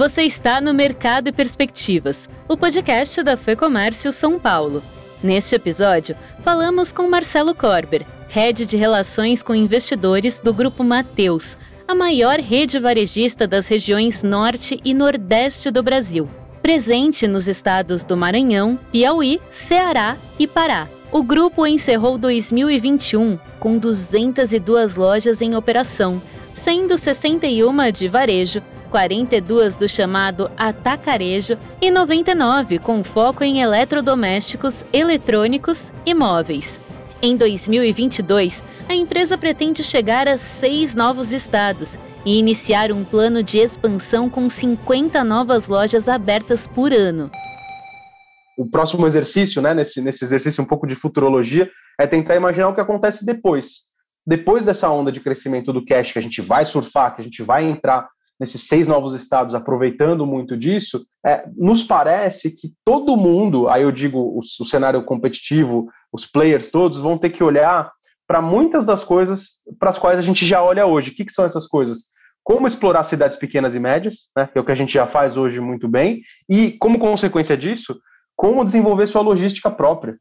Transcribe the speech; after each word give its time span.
Você 0.00 0.22
está 0.22 0.62
no 0.62 0.72
Mercado 0.72 1.28
e 1.28 1.32
Perspectivas, 1.32 2.26
o 2.48 2.56
podcast 2.56 3.22
da 3.22 3.36
Fê 3.36 3.54
Comércio 3.54 4.10
São 4.10 4.38
Paulo. 4.38 4.82
Neste 5.22 5.54
episódio, 5.54 6.16
falamos 6.40 6.90
com 6.90 7.06
Marcelo 7.06 7.54
Corber, 7.54 8.06
head 8.30 8.64
de 8.64 8.78
relações 8.78 9.42
com 9.42 9.54
investidores 9.54 10.40
do 10.40 10.54
Grupo 10.54 10.82
Mateus, 10.82 11.58
a 11.86 11.94
maior 11.94 12.38
rede 12.40 12.78
varejista 12.78 13.46
das 13.46 13.66
regiões 13.66 14.22
Norte 14.22 14.80
e 14.82 14.94
Nordeste 14.94 15.70
do 15.70 15.82
Brasil, 15.82 16.30
presente 16.62 17.28
nos 17.28 17.46
estados 17.46 18.02
do 18.02 18.16
Maranhão, 18.16 18.80
Piauí, 18.90 19.38
Ceará 19.50 20.16
e 20.38 20.46
Pará. 20.46 20.88
O 21.12 21.22
grupo 21.22 21.66
encerrou 21.66 22.16
2021 22.16 23.38
com 23.58 23.76
202 23.76 24.96
lojas 24.96 25.42
em 25.42 25.54
operação, 25.54 26.22
sendo 26.54 26.96
61 26.96 27.92
de 27.92 28.08
varejo, 28.08 28.62
42 28.90 29.74
do 29.74 29.88
chamado 29.88 30.50
atacarejo 30.56 31.56
e 31.80 31.90
99 31.90 32.78
com 32.80 33.02
foco 33.02 33.44
em 33.44 33.60
eletrodomésticos, 33.62 34.84
eletrônicos 34.92 35.92
e 36.04 36.12
móveis. 36.12 36.80
Em 37.22 37.36
2022, 37.36 38.64
a 38.88 38.94
empresa 38.94 39.38
pretende 39.38 39.84
chegar 39.84 40.26
a 40.26 40.36
seis 40.36 40.94
novos 40.94 41.32
estados 41.32 41.98
e 42.24 42.38
iniciar 42.38 42.90
um 42.92 43.04
plano 43.04 43.42
de 43.42 43.58
expansão 43.58 44.28
com 44.28 44.48
50 44.48 45.22
novas 45.22 45.68
lojas 45.68 46.08
abertas 46.08 46.66
por 46.66 46.92
ano. 46.92 47.30
O 48.58 48.68
próximo 48.68 49.06
exercício, 49.06 49.62
né, 49.62 49.72
nesse, 49.72 50.02
nesse 50.02 50.24
exercício 50.24 50.62
um 50.62 50.66
pouco 50.66 50.86
de 50.86 50.94
futurologia, 50.94 51.70
é 51.98 52.06
tentar 52.06 52.36
imaginar 52.36 52.68
o 52.68 52.74
que 52.74 52.80
acontece 52.80 53.24
depois. 53.24 53.90
Depois 54.26 54.64
dessa 54.64 54.90
onda 54.90 55.10
de 55.10 55.20
crescimento 55.20 55.72
do 55.72 55.84
cash 55.84 56.12
que 56.12 56.18
a 56.18 56.22
gente 56.22 56.42
vai 56.42 56.64
surfar, 56.64 57.14
que 57.14 57.20
a 57.20 57.24
gente 57.24 57.42
vai 57.42 57.64
entrar 57.64 58.08
nesses 58.40 58.66
seis 58.66 58.88
novos 58.88 59.12
estados, 59.12 59.54
aproveitando 59.54 60.24
muito 60.24 60.56
disso, 60.56 61.04
é, 61.24 61.44
nos 61.54 61.82
parece 61.82 62.56
que 62.56 62.72
todo 62.82 63.16
mundo, 63.16 63.68
aí 63.68 63.82
eu 63.82 63.92
digo 63.92 64.18
o, 64.18 64.38
o 64.38 64.64
cenário 64.64 65.04
competitivo, 65.04 65.86
os 66.10 66.24
players 66.24 66.68
todos, 66.68 66.96
vão 66.96 67.18
ter 67.18 67.28
que 67.28 67.44
olhar 67.44 67.92
para 68.26 68.40
muitas 68.40 68.86
das 68.86 69.04
coisas 69.04 69.56
para 69.78 69.90
as 69.90 69.98
quais 69.98 70.18
a 70.18 70.22
gente 70.22 70.46
já 70.46 70.62
olha 70.62 70.86
hoje. 70.86 71.10
O 71.10 71.14
que, 71.14 71.24
que 71.24 71.32
são 71.32 71.44
essas 71.44 71.66
coisas? 71.66 72.06
Como 72.42 72.66
explorar 72.66 73.04
cidades 73.04 73.36
pequenas 73.36 73.74
e 73.74 73.78
médias, 73.78 74.30
né, 74.34 74.48
que 74.50 74.56
é 74.56 74.60
o 74.60 74.64
que 74.64 74.72
a 74.72 74.76
gente 74.76 74.94
já 74.94 75.06
faz 75.06 75.36
hoje 75.36 75.60
muito 75.60 75.86
bem, 75.86 76.20
e 76.48 76.72
como 76.72 76.98
consequência 76.98 77.56
disso, 77.56 78.00
como 78.34 78.64
desenvolver 78.64 79.06
sua 79.06 79.20
logística 79.20 79.70
própria. 79.70 80.16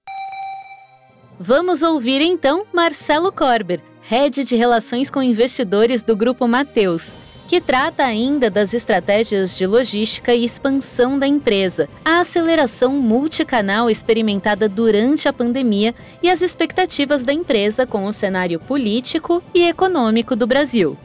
Vamos 1.39 1.81
ouvir 1.81 2.19
então 2.19 2.65
Marcelo 2.73 3.31
Corber, 3.31 3.81
head 4.01 4.43
de 4.43 4.57
relações 4.57 5.09
com 5.09 5.23
investidores 5.23 6.03
do 6.03 6.17
Grupo 6.17 6.45
Mateus 6.45 7.15
que 7.49 7.59
trata 7.59 8.03
ainda 8.03 8.47
das 8.47 8.75
estratégias 8.75 9.57
de 9.57 9.65
logística 9.65 10.35
e 10.35 10.45
expansão 10.45 11.17
da 11.17 11.25
empresa, 11.25 11.89
a 12.05 12.19
aceleração 12.19 12.93
multicanal 12.99 13.89
experimentada 13.89 14.69
durante 14.69 15.27
a 15.27 15.33
pandemia 15.33 15.95
e 16.21 16.29
as 16.29 16.43
expectativas 16.43 17.23
da 17.23 17.33
empresa 17.33 17.87
com 17.87 18.05
o 18.05 18.13
cenário 18.13 18.59
político 18.59 19.41
e 19.51 19.67
econômico 19.67 20.35
do 20.35 20.45
Brasil. 20.45 20.95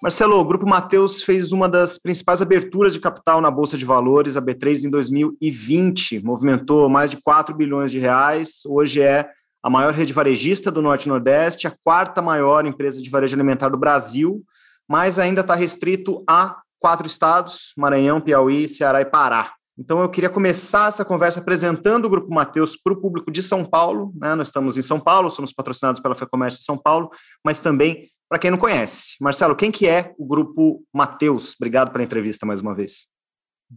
Marcelo, 0.00 0.38
o 0.38 0.44
Grupo 0.44 0.64
Mateus 0.64 1.24
fez 1.24 1.50
uma 1.50 1.68
das 1.68 1.98
principais 1.98 2.40
aberturas 2.40 2.92
de 2.92 3.00
capital 3.00 3.40
na 3.40 3.50
Bolsa 3.50 3.76
de 3.76 3.84
Valores, 3.84 4.36
a 4.36 4.40
B3, 4.40 4.84
em 4.84 4.90
2020. 4.90 6.24
Movimentou 6.24 6.88
mais 6.88 7.10
de 7.10 7.16
4 7.16 7.52
bilhões 7.56 7.90
de 7.90 7.98
reais. 7.98 8.60
Hoje 8.64 9.02
é 9.02 9.28
a 9.60 9.68
maior 9.68 9.92
rede 9.92 10.12
varejista 10.12 10.70
do 10.70 10.80
Norte 10.80 11.06
e 11.06 11.08
Nordeste, 11.08 11.66
a 11.66 11.74
quarta 11.82 12.22
maior 12.22 12.64
empresa 12.64 13.02
de 13.02 13.10
varejo 13.10 13.34
alimentar 13.34 13.70
do 13.70 13.76
Brasil 13.76 14.44
mas 14.88 15.18
ainda 15.18 15.40
está 15.40 15.54
restrito 15.54 16.22
a 16.28 16.60
quatro 16.78 17.06
estados: 17.06 17.72
Maranhão, 17.76 18.20
Piauí, 18.20 18.68
Ceará 18.68 19.00
e 19.00 19.04
Pará. 19.04 19.52
Então 19.76 20.00
eu 20.00 20.08
queria 20.08 20.30
começar 20.30 20.88
essa 20.88 21.04
conversa 21.04 21.40
apresentando 21.40 22.04
o 22.04 22.10
Grupo 22.10 22.32
Mateus 22.32 22.76
para 22.76 22.92
o 22.92 23.00
público 23.00 23.30
de 23.30 23.42
São 23.42 23.64
Paulo. 23.64 24.12
Né? 24.14 24.34
Nós 24.34 24.48
estamos 24.48 24.78
em 24.78 24.82
São 24.82 25.00
Paulo, 25.00 25.28
somos 25.30 25.52
patrocinados 25.52 26.00
pela 26.00 26.14
FEComércio 26.14 26.60
de 26.60 26.64
São 26.64 26.78
Paulo, 26.78 27.10
mas 27.44 27.60
também 27.60 28.08
para 28.28 28.38
quem 28.38 28.50
não 28.50 28.58
conhece. 28.58 29.16
Marcelo, 29.20 29.56
quem 29.56 29.70
que 29.70 29.88
é 29.88 30.14
o 30.16 30.24
Grupo 30.24 30.82
Mateus? 30.92 31.54
Obrigado 31.58 31.90
pela 31.90 32.04
entrevista 32.04 32.46
mais 32.46 32.60
uma 32.60 32.74
vez. 32.74 33.06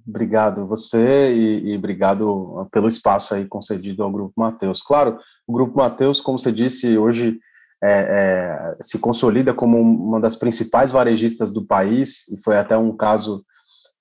Obrigado 0.08 0.68
você 0.68 1.34
e, 1.34 1.72
e 1.72 1.78
obrigado 1.78 2.68
pelo 2.72 2.88
espaço 2.88 3.34
aí 3.34 3.46
concedido 3.46 4.04
ao 4.04 4.12
Grupo 4.12 4.34
Mateus. 4.38 4.82
Claro, 4.82 5.18
o 5.48 5.54
Grupo 5.54 5.78
Mateus, 5.78 6.22
como 6.22 6.38
você 6.38 6.52
disse, 6.52 6.98
hoje 6.98 7.40
é, 7.84 7.92
é, 7.92 8.76
se 8.82 9.00
consolida 9.00 9.54
como 9.54 9.80
uma 9.80 10.20
das 10.20 10.36
principais 10.36 10.92
varejistas 10.92 11.52
do 11.52 11.66
país, 11.66 12.28
e 12.30 12.42
foi 12.44 12.58
até 12.58 12.78
um 12.78 12.96
caso 12.96 13.44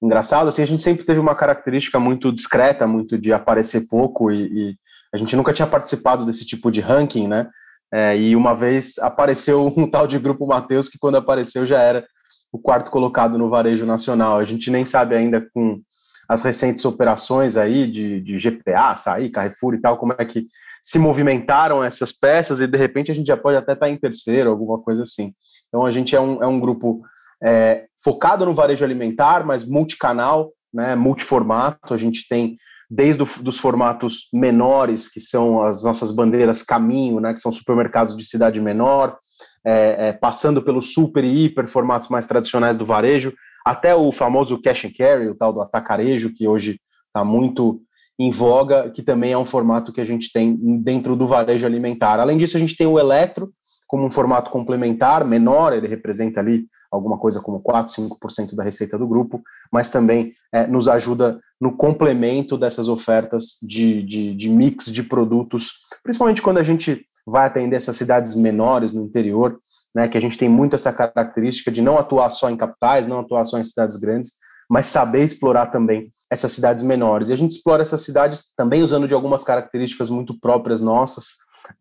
engraçado. 0.02 0.48
Assim, 0.48 0.62
a 0.62 0.66
gente 0.66 0.82
sempre 0.82 1.04
teve 1.04 1.20
uma 1.20 1.34
característica 1.34 1.98
muito 1.98 2.32
discreta, 2.32 2.86
muito 2.86 3.18
de 3.18 3.32
aparecer 3.32 3.86
pouco, 3.88 4.30
e, 4.30 4.44
e 4.46 4.74
a 5.12 5.18
gente 5.18 5.36
nunca 5.36 5.52
tinha 5.52 5.66
participado 5.66 6.24
desse 6.24 6.46
tipo 6.46 6.70
de 6.70 6.80
ranking, 6.80 7.28
né? 7.28 7.48
É, 7.92 8.16
e 8.16 8.34
uma 8.34 8.54
vez 8.54 8.98
apareceu 8.98 9.66
um 9.76 9.88
tal 9.88 10.06
de 10.06 10.18
Grupo 10.18 10.46
Mateus, 10.46 10.88
que 10.88 10.98
quando 10.98 11.16
apareceu 11.16 11.66
já 11.66 11.80
era 11.80 12.06
o 12.52 12.58
quarto 12.58 12.90
colocado 12.90 13.36
no 13.36 13.50
varejo 13.50 13.84
nacional. 13.84 14.38
A 14.38 14.44
gente 14.44 14.70
nem 14.70 14.84
sabe 14.84 15.14
ainda 15.14 15.46
com 15.52 15.80
as 16.28 16.42
recentes 16.42 16.84
operações 16.84 17.56
aí 17.56 17.90
de, 17.90 18.20
de 18.20 18.36
GPA, 18.36 18.90
Açaí, 18.90 19.30
Carrefour 19.30 19.74
e 19.74 19.80
tal, 19.80 19.96
como 19.96 20.14
é 20.16 20.24
que 20.24 20.46
se 20.82 20.98
movimentaram 20.98 21.82
essas 21.82 22.12
peças 22.12 22.60
e 22.60 22.66
de 22.66 22.76
repente 22.76 23.10
a 23.10 23.14
gente 23.14 23.26
já 23.26 23.36
pode 23.36 23.56
até 23.56 23.72
estar 23.72 23.88
em 23.88 23.96
terceiro, 23.96 24.50
alguma 24.50 24.78
coisa 24.80 25.02
assim. 25.02 25.32
Então 25.68 25.84
a 25.84 25.90
gente 25.90 26.14
é 26.14 26.20
um, 26.20 26.42
é 26.42 26.46
um 26.46 26.60
grupo 26.60 27.02
é, 27.42 27.86
focado 28.02 28.44
no 28.46 28.54
varejo 28.54 28.84
alimentar, 28.84 29.44
mas 29.44 29.64
multicanal, 29.64 30.52
né, 30.72 30.94
multiformato. 30.94 31.92
A 31.92 31.96
gente 31.96 32.26
tem 32.28 32.56
desde 32.88 33.22
os 33.22 33.58
formatos 33.58 34.28
menores, 34.32 35.08
que 35.08 35.20
são 35.20 35.62
as 35.62 35.82
nossas 35.82 36.12
bandeiras 36.12 36.62
caminho, 36.62 37.20
né, 37.20 37.32
que 37.32 37.40
são 37.40 37.50
supermercados 37.50 38.16
de 38.16 38.24
cidade 38.24 38.60
menor, 38.60 39.18
é, 39.64 40.08
é, 40.08 40.12
passando 40.12 40.62
pelos 40.62 40.92
super 40.92 41.24
e 41.24 41.44
hiper 41.44 41.66
formatos 41.66 42.08
mais 42.08 42.26
tradicionais 42.26 42.76
do 42.76 42.84
varejo, 42.84 43.34
até 43.66 43.96
o 43.96 44.12
famoso 44.12 44.62
cash 44.62 44.84
and 44.84 44.92
carry, 44.96 45.26
o 45.26 45.34
tal 45.34 45.52
do 45.52 45.60
atacarejo, 45.60 46.32
que 46.32 46.46
hoje 46.46 46.80
está 47.08 47.24
muito 47.24 47.80
em 48.16 48.30
voga, 48.30 48.88
que 48.90 49.02
também 49.02 49.32
é 49.32 49.38
um 49.38 49.44
formato 49.44 49.92
que 49.92 50.00
a 50.00 50.04
gente 50.04 50.32
tem 50.32 50.56
dentro 50.80 51.16
do 51.16 51.26
varejo 51.26 51.66
alimentar. 51.66 52.20
Além 52.20 52.38
disso, 52.38 52.56
a 52.56 52.60
gente 52.60 52.76
tem 52.76 52.86
o 52.86 52.96
eletro 52.96 53.52
como 53.88 54.06
um 54.06 54.10
formato 54.10 54.52
complementar, 54.52 55.24
menor, 55.24 55.72
ele 55.72 55.88
representa 55.88 56.38
ali 56.38 56.66
alguma 56.92 57.18
coisa 57.18 57.40
como 57.40 57.58
4, 57.58 57.92
5% 57.92 58.54
da 58.54 58.62
receita 58.62 58.96
do 58.96 59.06
grupo, 59.06 59.42
mas 59.72 59.90
também 59.90 60.32
é, 60.52 60.64
nos 60.68 60.86
ajuda 60.86 61.40
no 61.60 61.76
complemento 61.76 62.56
dessas 62.56 62.86
ofertas 62.86 63.58
de, 63.60 64.00
de, 64.04 64.32
de 64.32 64.48
mix 64.48 64.86
de 64.86 65.02
produtos, 65.02 65.72
principalmente 66.04 66.40
quando 66.40 66.58
a 66.58 66.62
gente 66.62 67.04
vai 67.26 67.46
atender 67.46 67.74
essas 67.74 67.96
cidades 67.96 68.36
menores 68.36 68.92
no 68.92 69.02
interior, 69.02 69.58
né, 69.96 70.06
que 70.08 70.18
a 70.18 70.20
gente 70.20 70.36
tem 70.36 70.46
muito 70.46 70.76
essa 70.76 70.92
característica 70.92 71.72
de 71.72 71.80
não 71.80 71.96
atuar 71.96 72.28
só 72.28 72.50
em 72.50 72.56
capitais, 72.56 73.06
não 73.06 73.20
atuar 73.20 73.46
só 73.46 73.58
em 73.58 73.64
cidades 73.64 73.96
grandes, 73.96 74.32
mas 74.68 74.88
saber 74.88 75.22
explorar 75.22 75.68
também 75.68 76.10
essas 76.30 76.52
cidades 76.52 76.82
menores. 76.82 77.30
E 77.30 77.32
a 77.32 77.36
gente 77.36 77.52
explora 77.52 77.80
essas 77.80 78.02
cidades 78.02 78.52
também 78.54 78.82
usando 78.82 79.08
de 79.08 79.14
algumas 79.14 79.42
características 79.42 80.10
muito 80.10 80.38
próprias 80.38 80.82
nossas. 80.82 81.28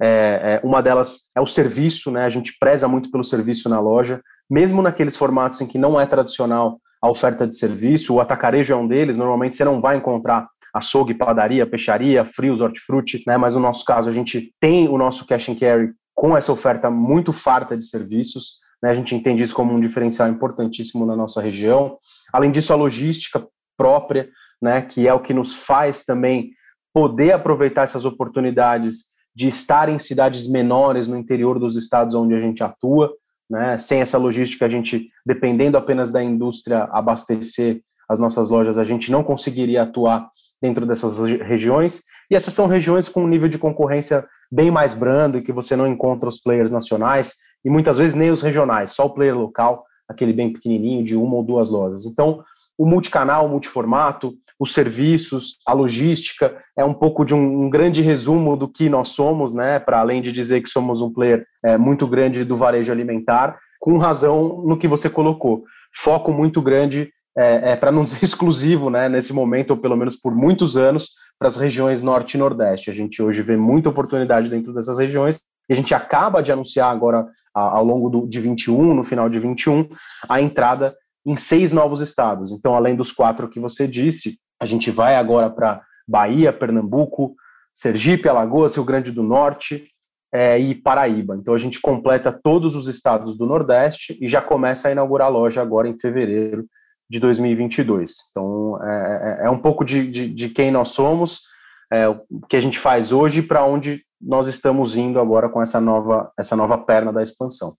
É, 0.02 0.62
é, 0.64 0.66
uma 0.66 0.82
delas 0.82 1.30
é 1.36 1.42
o 1.42 1.46
serviço, 1.46 2.10
né? 2.10 2.24
A 2.24 2.30
gente 2.30 2.56
preza 2.58 2.88
muito 2.88 3.12
pelo 3.12 3.24
serviço 3.24 3.68
na 3.68 3.82
loja, 3.82 4.22
mesmo 4.50 4.82
naqueles 4.82 5.18
formatos 5.18 5.60
em 5.60 5.68
que 5.68 5.78
não 5.78 6.00
é 6.00 6.06
tradicional 6.06 6.80
a 7.02 7.10
oferta 7.10 7.46
de 7.46 7.58
serviço. 7.58 8.14
O 8.14 8.22
atacarejo 8.22 8.72
é 8.72 8.78
um 8.78 8.88
deles. 8.88 9.18
Normalmente 9.18 9.58
você 9.58 9.66
não 9.66 9.82
vai 9.82 9.98
encontrar 9.98 10.48
açougue, 10.74 11.14
padaria, 11.14 11.68
peixaria, 11.68 12.24
frios, 12.24 12.62
hortifruti, 12.62 13.24
né? 13.28 13.36
Mas 13.36 13.56
no 13.56 13.60
nosso 13.60 13.84
caso 13.84 14.08
a 14.08 14.14
gente 14.14 14.54
tem 14.58 14.88
o 14.88 14.98
nosso 14.98 15.26
cash 15.26 15.50
and 15.50 15.56
carry 15.56 15.90
com 16.16 16.36
essa 16.36 16.52
oferta 16.52 16.90
muito 16.90 17.34
farta 17.34 17.78
de 17.78 17.86
serviços. 17.86 18.60
Né? 18.82 18.90
A 18.90 18.96
gente 18.96 19.14
entende 19.14 19.44
isso 19.44 19.54
como 19.54 19.74
um 19.74 19.80
diferencial 19.80 20.30
importantíssimo 20.30 21.06
na 21.06 21.16
nossa 21.16 21.42
região. 21.42 21.98
Além 22.34 22.50
disso, 22.50 22.74
a 22.74 22.78
logística 22.78 23.46
própria, 23.78 24.30
né, 24.62 24.82
que 24.82 25.08
é 25.08 25.14
o 25.14 25.20
que 25.20 25.34
nos 25.34 25.54
faz 25.54 26.06
também 26.06 26.52
poder 26.94 27.34
aproveitar 27.34 27.84
essas 27.84 28.06
oportunidades 28.06 29.16
de 29.36 29.48
estar 29.48 29.90
em 29.90 30.00
cidades 30.00 30.48
menores 30.50 31.10
no 31.10 31.18
interior 31.18 31.60
dos 31.60 31.76
estados 31.76 32.16
onde 32.16 32.34
a 32.34 32.40
gente 32.40 32.64
atua, 32.64 33.12
né? 33.50 33.78
Sem 33.78 34.00
essa 34.00 34.18
logística, 34.18 34.66
a 34.66 34.70
gente, 34.70 35.10
dependendo 35.26 35.78
apenas 35.78 36.10
da 36.10 36.24
indústria 36.24 36.84
abastecer 36.86 37.82
as 38.08 38.18
nossas 38.18 38.50
lojas, 38.50 38.78
a 38.78 38.84
gente 38.84 39.12
não 39.12 39.24
conseguiria 39.24 39.84
atuar 39.84 40.30
dentro 40.66 40.86
dessas 40.86 41.20
regiões. 41.42 42.04
E 42.30 42.36
essas 42.36 42.54
são 42.54 42.68
regiões 42.68 43.08
com 43.08 43.24
um 43.24 43.28
nível 43.28 43.48
de 43.48 43.60
concorrência 43.60 44.26
bem 44.52 44.72
mais 44.72 44.94
brando 44.94 45.38
e 45.38 45.42
que 45.42 45.52
você 45.52 45.76
não 45.76 45.88
encontra 45.88 46.28
os 46.28 46.40
players 46.40 46.72
nacionais 46.72 47.36
e 47.64 47.70
muitas 47.70 47.98
vezes 47.98 48.16
nem 48.16 48.32
os 48.32 48.42
regionais, 48.42 48.92
só 48.92 49.06
o 49.06 49.10
player 49.12 49.38
local 49.38 49.86
aquele 50.08 50.34
bem 50.34 50.54
pequenininho 50.54 51.04
de 51.04 51.16
uma 51.16 51.36
ou 51.36 51.44
duas 51.44 51.68
lojas. 51.68 52.06
Então, 52.06 52.44
o 52.78 52.86
multicanal, 52.86 53.46
o 53.46 53.50
multiformato, 53.50 54.36
os 54.60 54.74
serviços, 54.74 55.58
a 55.66 55.74
logística, 55.74 56.56
é 56.78 56.86
um 56.86 56.94
pouco 56.94 57.26
de 57.26 57.34
um, 57.34 57.64
um 57.64 57.70
grande 57.70 58.02
resumo 58.02 58.56
do 58.56 58.68
que 58.68 58.88
nós 58.88 59.10
somos, 59.10 59.52
né? 59.52 59.80
Para 59.80 60.00
além 60.00 60.22
de 60.22 60.32
dizer 60.32 60.62
que 60.62 60.70
somos 60.70 61.02
um 61.02 61.12
player 61.12 61.46
é, 61.64 61.78
muito 61.78 62.08
grande 62.08 62.46
do 62.46 62.56
varejo 62.56 62.92
alimentar, 62.92 63.58
com 63.80 63.98
razão 63.98 64.62
no 64.64 64.78
que 64.78 64.88
você 64.88 65.10
colocou. 65.10 65.64
Foco 65.92 66.32
muito 66.32 66.62
grande 66.62 67.12
é, 67.38 67.72
é 67.72 67.76
para 67.76 67.92
não 67.92 68.04
dizer 68.04 68.20
exclusivo, 68.24 68.90
né, 68.90 69.10
nesse 69.10 69.34
momento, 69.34 69.72
ou 69.72 69.78
pelo 69.78 69.96
menos 69.96 70.16
por 70.16 70.34
muitos 70.34 70.78
anos, 70.78 71.12
para 71.38 71.48
as 71.48 71.58
regiões 71.58 72.02
norte 72.02 72.36
e 72.36 72.38
nordeste. 72.38 72.90
A 72.90 72.94
gente 72.94 73.22
hoje 73.22 73.42
vê 73.42 73.58
muita 73.58 73.90
oportunidade 73.90 74.50
dentro 74.50 74.74
dessas 74.74 74.98
regiões, 74.98 75.42
e 75.70 75.74
a 75.74 75.76
gente 75.76 75.94
acaba 75.94 76.42
de 76.42 76.52
anunciar 76.52 76.92
agora, 76.92 77.28
ao 77.54 77.84
longo 77.84 78.10
do, 78.10 78.28
de 78.28 78.40
21, 78.40 78.94
no 78.94 79.04
final 79.04 79.28
de 79.30 79.40
21, 79.40 79.88
a 80.30 80.42
entrada 80.42 80.96
em 81.26 81.36
seis 81.36 81.72
novos 81.72 82.02
estados. 82.02 82.52
Então, 82.52 82.76
além 82.76 82.96
dos 82.96 83.12
quatro 83.12 83.50
que 83.50 83.60
você 83.60 83.88
disse, 83.88 84.38
a 84.62 84.66
gente 84.66 84.92
vai 84.92 85.16
agora 85.16 85.50
para 85.50 85.82
Bahia, 86.08 86.54
Pernambuco, 86.54 87.36
Sergipe, 87.74 88.30
Alagoas, 88.30 88.76
Rio 88.76 88.86
Grande 88.86 89.12
do 89.12 89.24
Norte 89.24 89.88
é, 90.32 90.58
e 90.60 90.76
Paraíba. 90.76 91.36
Então, 91.36 91.54
a 91.54 91.58
gente 91.58 91.82
completa 91.82 92.32
todos 92.32 92.76
os 92.76 92.88
estados 92.88 93.36
do 93.36 93.46
Nordeste 93.46 94.18
e 94.22 94.30
já 94.30 94.42
começa 94.42 94.88
a 94.88 94.92
inaugurar 94.92 95.28
a 95.28 95.32
loja 95.32 95.62
agora 95.62 95.88
em 95.88 96.00
fevereiro 96.00 96.66
de 97.10 97.20
2022. 97.20 98.14
Então, 98.32 98.80
é, 98.84 99.40
é, 99.44 99.46
é 99.46 99.50
um 99.50 99.60
pouco 99.60 99.84
de, 99.84 100.10
de, 100.10 100.30
de, 100.30 100.50
quem 100.50 100.72
nós 100.72 100.90
somos, 100.90 101.42
é, 101.92 102.08
o 102.08 102.20
que 102.50 102.56
a 102.56 102.62
gente 102.62 102.80
faz 102.80 103.12
hoje 103.12 103.42
para 103.42 103.64
onde 103.64 104.04
nós 104.20 104.48
estamos 104.48 104.96
indo 104.96 105.20
agora 105.20 105.50
com 105.50 105.62
essa 105.62 105.80
nova, 105.80 106.32
essa 106.38 106.56
nova 106.56 106.78
perna 106.78 107.14
da 107.14 107.22
expansão. 107.22 107.76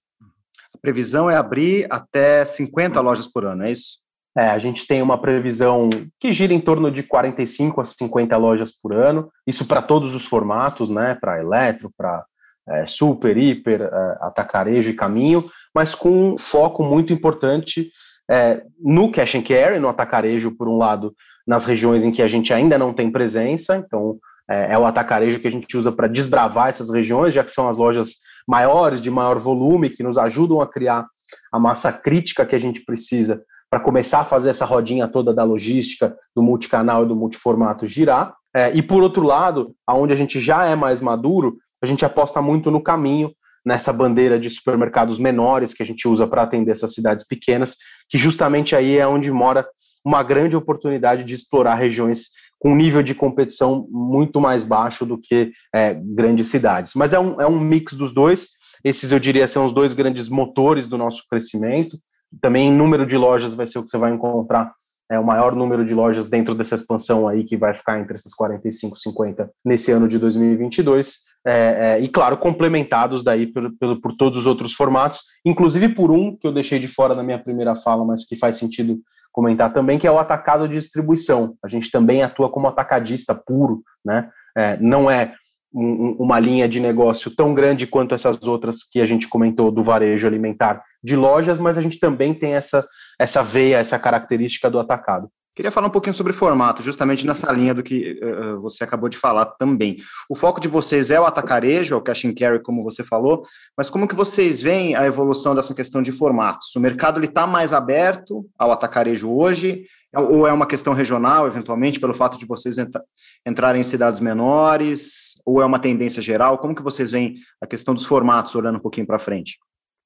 A 0.75 0.78
previsão 0.81 1.28
é 1.28 1.37
abrir 1.37 1.87
até 1.90 2.44
50 2.44 3.00
lojas 3.00 3.26
por 3.26 3.44
ano, 3.44 3.64
é 3.64 3.73
isso? 3.73 3.99
É, 4.37 4.50
a 4.50 4.58
gente 4.58 4.87
tem 4.87 5.00
uma 5.00 5.19
previsão 5.19 5.88
que 6.20 6.31
gira 6.31 6.52
em 6.52 6.61
torno 6.61 6.90
de 6.90 7.02
45 7.02 7.81
a 7.81 7.84
50 7.84 8.37
lojas 8.37 8.70
por 8.70 8.93
ano, 8.93 9.31
isso 9.46 9.64
para 9.64 9.81
todos 9.81 10.14
os 10.14 10.26
formatos, 10.26 10.90
né? 10.90 11.17
Para 11.19 11.40
eletro, 11.40 11.90
para 11.96 12.22
é, 12.69 12.87
super, 12.87 13.37
hiper, 13.37 13.81
é, 13.81 14.19
atacarejo 14.20 14.90
e 14.90 14.94
caminho, 14.94 15.49
mas 15.75 15.94
com 15.94 16.34
um 16.34 16.38
foco 16.38 16.84
muito 16.84 17.14
importante 17.14 17.90
é, 18.31 18.64
no 18.81 19.11
cash 19.11 19.37
and 19.37 19.43
carry, 19.43 19.78
no 19.78 19.88
atacarejo, 19.88 20.52
por 20.56 20.69
um 20.69 20.76
lado, 20.76 21.14
nas 21.46 21.64
regiões 21.64 22.05
em 22.05 22.11
que 22.11 22.23
a 22.23 22.28
gente 22.28 22.52
ainda 22.52 22.78
não 22.78 22.93
tem 22.93 23.11
presença, 23.11 23.76
então 23.76 24.19
é, 24.49 24.73
é 24.73 24.78
o 24.78 24.84
atacarejo 24.84 25.40
que 25.40 25.46
a 25.46 25.50
gente 25.50 25.76
usa 25.76 25.93
para 25.93 26.08
desbravar 26.08 26.69
essas 26.69 26.90
regiões, 26.90 27.34
já 27.34 27.44
que 27.44 27.52
são 27.52 27.69
as 27.69 27.76
lojas 27.76 28.17
maiores, 28.46 29.00
de 29.00 29.11
maior 29.11 29.38
volume, 29.38 29.90
que 29.90 30.02
nos 30.02 30.19
ajudam 30.19 30.61
a 30.61 30.67
criar 30.67 31.06
a 31.52 31.58
massa 31.58 31.93
crítica 31.93 32.46
que 32.46 32.55
a 32.55 32.61
gente 32.61 32.84
precisa 32.84 33.43
para 33.69 33.81
começar 33.81 34.20
a 34.20 34.25
fazer 34.25 34.50
essa 34.50 34.64
rodinha 34.64 35.08
toda 35.08 35.34
da 35.34 35.43
logística, 35.43 36.17
do 36.34 36.43
multicanal 36.43 37.02
e 37.02 37.08
do 37.08 37.17
multiformato 37.17 37.84
girar. 37.84 38.34
É, 38.55 38.72
e 38.75 38.82
por 38.82 39.02
outro 39.02 39.25
lado, 39.25 39.75
aonde 39.87 40.12
a 40.12 40.17
gente 40.17 40.38
já 40.38 40.64
é 40.64 40.76
mais 40.76 41.00
maduro, 41.00 41.56
a 41.82 41.87
gente 41.87 42.05
aposta 42.05 42.40
muito 42.40 42.70
no 42.70 42.81
caminho, 42.81 43.32
nessa 43.66 43.92
bandeira 43.92 44.38
de 44.38 44.48
supermercados 44.48 45.18
menores 45.18 45.74
que 45.74 45.82
a 45.82 45.86
gente 45.86 46.06
usa 46.06 46.24
para 46.24 46.42
atender 46.42 46.70
essas 46.70 46.94
cidades 46.94 47.26
pequenas, 47.26 47.76
que 48.08 48.16
justamente 48.16 48.76
aí 48.76 48.96
é 48.96 49.06
onde 49.06 49.32
mora 49.32 49.66
uma 50.04 50.22
grande 50.22 50.54
oportunidade 50.54 51.24
de 51.24 51.34
explorar 51.34 51.74
regiões 51.74 52.28
com 52.60 52.72
um 52.72 52.76
nível 52.76 53.02
de 53.02 53.12
competição 53.12 53.88
muito 53.90 54.40
mais 54.40 54.62
baixo 54.62 55.04
do 55.04 55.18
que 55.18 55.50
é, 55.74 55.94
grandes 55.94 56.46
cidades. 56.46 56.92
Mas 56.94 57.12
é 57.12 57.18
um, 57.18 57.40
é 57.40 57.46
um 57.46 57.58
mix 57.58 57.92
dos 57.94 58.14
dois. 58.14 58.50
Esses, 58.84 59.10
eu 59.10 59.18
diria, 59.18 59.48
são 59.48 59.66
os 59.66 59.74
dois 59.74 59.94
grandes 59.94 60.28
motores 60.28 60.86
do 60.86 60.96
nosso 60.96 61.24
crescimento. 61.28 61.98
Também 62.40 62.72
número 62.72 63.04
de 63.04 63.16
lojas 63.16 63.52
vai 63.52 63.66
ser 63.66 63.80
o 63.80 63.82
que 63.82 63.88
você 63.88 63.98
vai 63.98 64.12
encontrar 64.12 64.72
é 65.11 65.19
o 65.19 65.25
maior 65.25 65.55
número 65.55 65.85
de 65.85 65.94
lojas 65.94 66.26
dentro 66.26 66.55
dessa 66.55 66.75
expansão 66.75 67.29
aí, 67.29 67.44
que 67.44 67.56
vai 67.56 67.73
ficar 67.73 68.00
entre 68.00 68.14
essas 68.14 68.35
45 68.35 68.97
e 68.97 69.00
50 69.00 69.50
nesse 69.64 69.93
ano 69.93 70.08
de 70.08 70.19
2022. 70.19 71.26
É, 71.47 71.53
é, 71.53 72.00
e, 72.00 72.08
claro, 72.08 72.37
complementados 72.37 73.23
daí 73.23 73.47
por, 73.47 73.70
por, 73.79 74.00
por 74.00 74.17
todos 74.17 74.41
os 74.41 74.47
outros 74.47 74.73
formatos, 74.73 75.20
inclusive 75.44 75.91
por 75.91 76.11
um 76.11 76.37
que 76.37 76.47
eu 76.47 76.53
deixei 76.53 76.79
de 76.79 76.88
fora 76.88 77.14
na 77.14 77.23
minha 77.23 77.38
primeira 77.38 77.76
fala, 77.76 78.05
mas 78.05 78.26
que 78.26 78.37
faz 78.37 78.56
sentido 78.56 78.99
comentar 79.32 79.73
também, 79.73 79.99
que 79.99 80.06
é 80.06 80.11
o 80.11 80.19
atacado 80.19 80.67
de 80.67 80.76
distribuição. 80.76 81.56
A 81.62 81.69
gente 81.69 81.91
também 81.91 82.23
atua 82.23 82.50
como 82.50 82.67
atacadista 82.67 83.35
puro, 83.35 83.82
né? 84.05 84.29
É, 84.56 84.76
não 84.81 85.11
é 85.11 85.35
um, 85.73 86.17
uma 86.19 86.41
linha 86.41 86.67
de 86.67 86.81
negócio 86.81 87.31
tão 87.31 87.53
grande 87.53 87.87
quanto 87.87 88.14
essas 88.14 88.43
outras 88.44 88.79
que 88.82 89.00
a 89.00 89.06
gente 89.06 89.29
comentou 89.29 89.70
do 89.70 89.82
varejo 89.82 90.26
alimentar 90.26 90.82
de 91.05 91.14
lojas, 91.14 91.61
mas 91.61 91.76
a 91.76 91.82
gente 91.82 92.00
também 92.00 92.32
tem 92.32 92.55
essa, 92.55 92.85
essa 93.18 93.42
veia, 93.42 93.78
essa 93.78 93.98
característica 93.98 94.70
do 94.70 94.78
atacado. 94.78 95.30
Queria 95.56 95.72
falar 95.72 95.86
um 95.86 95.90
pouquinho 95.90 96.12
sobre 96.12 96.34
formato, 96.34 96.82
justamente 96.82 97.26
nessa 97.26 97.50
linha 97.50 97.72
do 97.72 97.82
que 97.82 98.20
uh, 98.22 98.60
você 98.60 98.84
acabou 98.84 99.08
de 99.08 99.16
falar 99.16 99.46
também. 99.46 99.96
O 100.28 100.36
foco 100.36 100.60
de 100.60 100.68
vocês 100.68 101.10
é 101.10 101.18
o 101.18 101.24
atacarejo, 101.24 101.94
é 101.94 101.96
o 101.96 102.02
cash 102.02 102.26
and 102.26 102.34
carry, 102.34 102.62
como 102.62 102.84
você 102.84 103.02
falou, 103.02 103.42
mas 103.74 103.88
como 103.88 104.06
que 104.06 104.14
vocês 104.14 104.60
veem 104.60 104.94
a 104.94 105.06
evolução 105.06 105.54
dessa 105.54 105.74
questão 105.74 106.02
de 106.02 106.12
formatos? 106.12 106.76
O 106.76 106.80
mercado 106.80 107.24
está 107.24 107.46
mais 107.46 107.72
aberto 107.72 108.46
ao 108.58 108.70
atacarejo 108.70 109.30
hoje, 109.30 109.86
ou 110.14 110.46
é 110.46 110.52
uma 110.52 110.66
questão 110.66 110.92
regional, 110.92 111.46
eventualmente, 111.46 111.98
pelo 111.98 112.12
fato 112.12 112.38
de 112.38 112.44
vocês 112.44 112.76
entra 112.76 113.02
entrarem 113.46 113.80
em 113.80 113.84
cidades 113.84 114.20
menores, 114.20 115.40
ou 115.46 115.62
é 115.62 115.64
uma 115.64 115.78
tendência 115.78 116.20
geral? 116.20 116.58
Como 116.58 116.74
que 116.74 116.82
vocês 116.82 117.12
veem 117.12 117.36
a 117.62 117.66
questão 117.66 117.94
dos 117.94 118.04
formatos, 118.04 118.54
olhando 118.54 118.76
um 118.76 118.82
pouquinho 118.82 119.06
para 119.06 119.19
frente? 119.19 119.58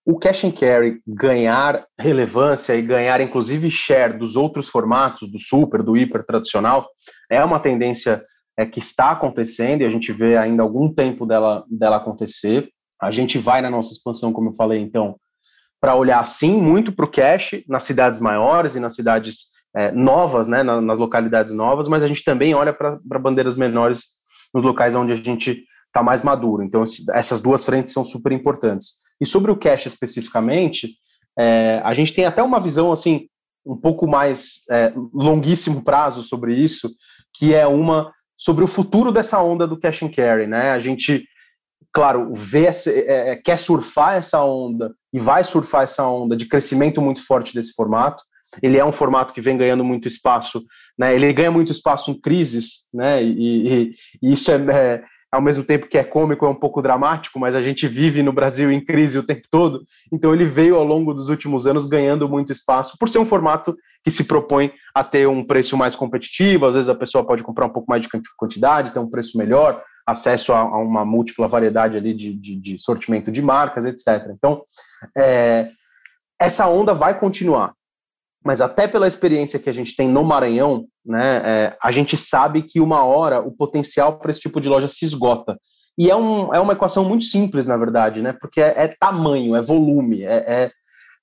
O 0.05 0.19
cash 0.19 0.45
and 0.45 0.53
carry 0.53 1.01
ganhar 1.07 1.85
relevância 1.99 2.75
e 2.75 2.83
ganhar 2.83 3.21
inclusive 3.21 3.71
share 3.71 4.19
dos 4.19 4.37
outros 4.37 4.69
formatos, 4.69 5.31
do 5.31 5.39
super, 5.39 5.83
do 5.83 5.97
hiper 5.97 6.25
tradicional, 6.25 6.89
é 7.31 7.45
uma 7.45 7.61
tendência 7.61 8.23
é, 8.59 8.67
que 8.67 8.79
está 8.79 9.11
acontecendo 9.11 9.83
e 9.83 9.85
a 9.85 9.91
gente 9.91 10.13
vê 10.13 10.37
ainda 10.37 10.63
algum 10.63 10.93
tempo 10.93 11.27
dela, 11.27 11.65
dela 11.71 11.97
acontecer. 11.97 12.69
A 13.01 13.11
gente 13.11 13.39
vai 13.39 13.61
na 13.61 13.71
nossa 13.71 13.93
expansão, 13.93 14.33
como 14.33 14.51
eu 14.51 14.55
falei, 14.55 14.81
então, 14.81 15.17
para 15.81 15.95
olhar 15.95 16.25
sim 16.27 16.61
muito 16.61 16.93
para 16.93 17.05
o 17.05 17.11
cash 17.11 17.63
nas 17.67 17.85
cidades 17.85 18.21
maiores 18.21 18.75
e 18.75 18.81
nas 18.81 18.95
cidades 18.95 19.51
é, 19.75 19.93
novas, 19.93 20.49
né, 20.49 20.63
nas 20.63 20.99
localidades 20.99 21.55
novas, 21.55 21.89
mas 21.89 22.03
a 22.03 22.09
gente 22.09 22.25
também 22.25 22.55
olha 22.55 22.73
para 22.73 23.19
bandeiras 23.19 23.57
menores 23.57 24.05
nos 24.53 24.65
locais 24.65 24.95
onde 24.95 25.13
a 25.13 25.17
gente 25.17 25.65
está 25.91 26.03
mais 26.03 26.23
maduro. 26.23 26.63
Então, 26.63 26.85
essas 27.13 27.41
duas 27.41 27.65
frentes 27.65 27.93
são 27.93 28.05
super 28.05 28.33
importantes. 28.33 29.01
E 29.21 29.27
sobre 29.27 29.51
o 29.51 29.57
cash 29.57 29.87
especificamente, 29.87 30.89
é, 31.39 31.81
a 31.85 31.93
gente 31.93 32.15
tem 32.15 32.25
até 32.25 32.43
uma 32.43 32.61
visão 32.61 32.91
assim 32.93 33.29
um 33.67 33.77
pouco 33.77 34.07
mais 34.07 34.63
é, 34.71 34.93
longuíssimo 35.13 35.85
prazo 35.85 36.23
sobre 36.23 36.55
isso, 36.55 36.91
que 37.35 37.55
é 37.55 37.67
uma 37.67 38.11
sobre 38.37 38.65
o 38.65 38.67
futuro 38.67 39.13
dessa 39.13 39.43
onda 39.43 39.67
do 39.67 39.79
cash 39.79 40.03
and 40.03 40.09
carry, 40.09 40.47
né? 40.47 40.71
A 40.71 40.79
gente, 40.79 41.27
claro, 41.93 42.33
vê 42.33 42.67
é, 42.67 43.33
é, 43.33 43.37
quer 43.37 43.59
surfar 43.59 44.15
essa 44.15 44.43
onda 44.43 44.95
e 45.13 45.19
vai 45.19 45.45
surfar 45.45 45.83
essa 45.83 46.09
onda 46.09 46.35
de 46.35 46.47
crescimento 46.47 47.03
muito 47.03 47.23
forte 47.27 47.53
desse 47.53 47.75
formato. 47.75 48.23
Ele 48.63 48.79
é 48.79 48.85
um 48.85 48.93
formato 48.93 49.35
que 49.35 49.43
vem 49.43 49.59
ganhando 49.59 49.85
muito 49.85 50.09
espaço, 50.09 50.65
né? 50.99 51.15
Ele 51.15 51.31
ganha 51.35 51.51
muito 51.51 51.71
espaço 51.71 52.11
em 52.11 52.19
crises, 52.19 52.89
né? 52.95 53.23
E, 53.23 53.29
e, 53.33 53.95
e 54.23 54.33
isso 54.33 54.51
é, 54.51 54.57
é 54.57 55.05
ao 55.33 55.41
mesmo 55.41 55.63
tempo 55.63 55.87
que 55.87 55.97
é 55.97 56.03
cômico, 56.03 56.45
é 56.45 56.49
um 56.49 56.55
pouco 56.55 56.83
dramático, 56.83 57.39
mas 57.39 57.55
a 57.55 57.63
gente 57.63 57.87
vive 57.87 58.23
no 58.23 58.33
Brasil 58.33 58.71
em 58.71 58.85
crise 58.85 59.19
o 59.19 59.23
tempo 59.23 59.47
todo. 59.51 59.85
Então 60.13 60.35
ele 60.35 60.45
veio 60.45 60.77
ao 60.77 60.85
longo 60.85 61.15
dos 61.15 61.29
últimos 61.29 61.67
anos 61.67 61.87
ganhando 61.87 62.29
muito 62.29 62.51
espaço 62.51 62.97
por 62.99 63.09
ser 63.09 63.19
um 63.19 63.27
formato 63.27 63.77
que 64.03 64.11
se 64.11 64.25
propõe 64.25 64.73
a 64.95 65.05
ter 65.05 65.29
um 65.29 65.45
preço 65.45 65.77
mais 65.77 65.95
competitivo. 65.95 66.67
Às 66.67 66.75
vezes 66.75 66.89
a 66.89 66.95
pessoa 66.95 67.25
pode 67.25 67.45
comprar 67.45 67.67
um 67.67 67.73
pouco 67.73 67.89
mais 67.89 68.03
de 68.03 68.09
quantidade, 68.37 68.91
ter 68.91 68.99
um 68.99 69.09
preço 69.09 69.39
melhor, 69.39 69.81
acesso 70.05 70.53
a, 70.53 70.59
a 70.59 70.79
uma 70.79 71.05
múltipla 71.05 71.47
variedade 71.47 71.97
ali 71.97 72.13
de, 72.13 72.35
de, 72.35 72.57
de, 72.57 72.79
sortimento 72.79 73.31
de 73.31 73.41
marcas, 73.41 73.85
etc. 73.85 74.31
Então 74.37 74.63
é, 75.17 75.71
essa 76.41 76.67
onda 76.69 76.93
vai 76.93 77.19
continuar 77.19 77.73
mas 78.45 78.61
até 78.61 78.89
pela 78.89 79.07
experiência 79.07 79.59
que 79.59 79.69
a 79.69 79.73
gente 79.73 79.95
tem 79.95 80.09
no 80.09 80.25
Maranhão, 80.25 80.87
né, 81.05 81.43
é, 81.45 81.77
a 81.83 81.93
gente 81.93 82.17
sabe 82.17 82.63
que 82.63 82.81
uma 82.81 83.05
hora 83.05 83.41
o 83.41 83.53
potencial 83.53 84.19
para 84.19 84.31
esse 84.31 84.41
tipo 84.41 84.61
de 84.61 84.69
loja 84.69 84.89
se 84.89 85.05
esgota. 85.05 85.59
E 85.99 86.11
é, 86.11 86.17
um, 86.17 86.55
é 86.55 86.59
uma 86.59 86.73
equação 86.73 87.05
muito 87.05 87.25
simples, 87.25 87.67
na 87.67 87.77
verdade, 87.77 88.23
né, 88.23 88.33
porque 88.33 88.61
é, 88.61 88.85
é 88.85 88.89
tamanho, 88.99 89.55
é 89.55 89.63
volume, 89.63 90.23
é, 90.23 90.45
é, 90.47 90.71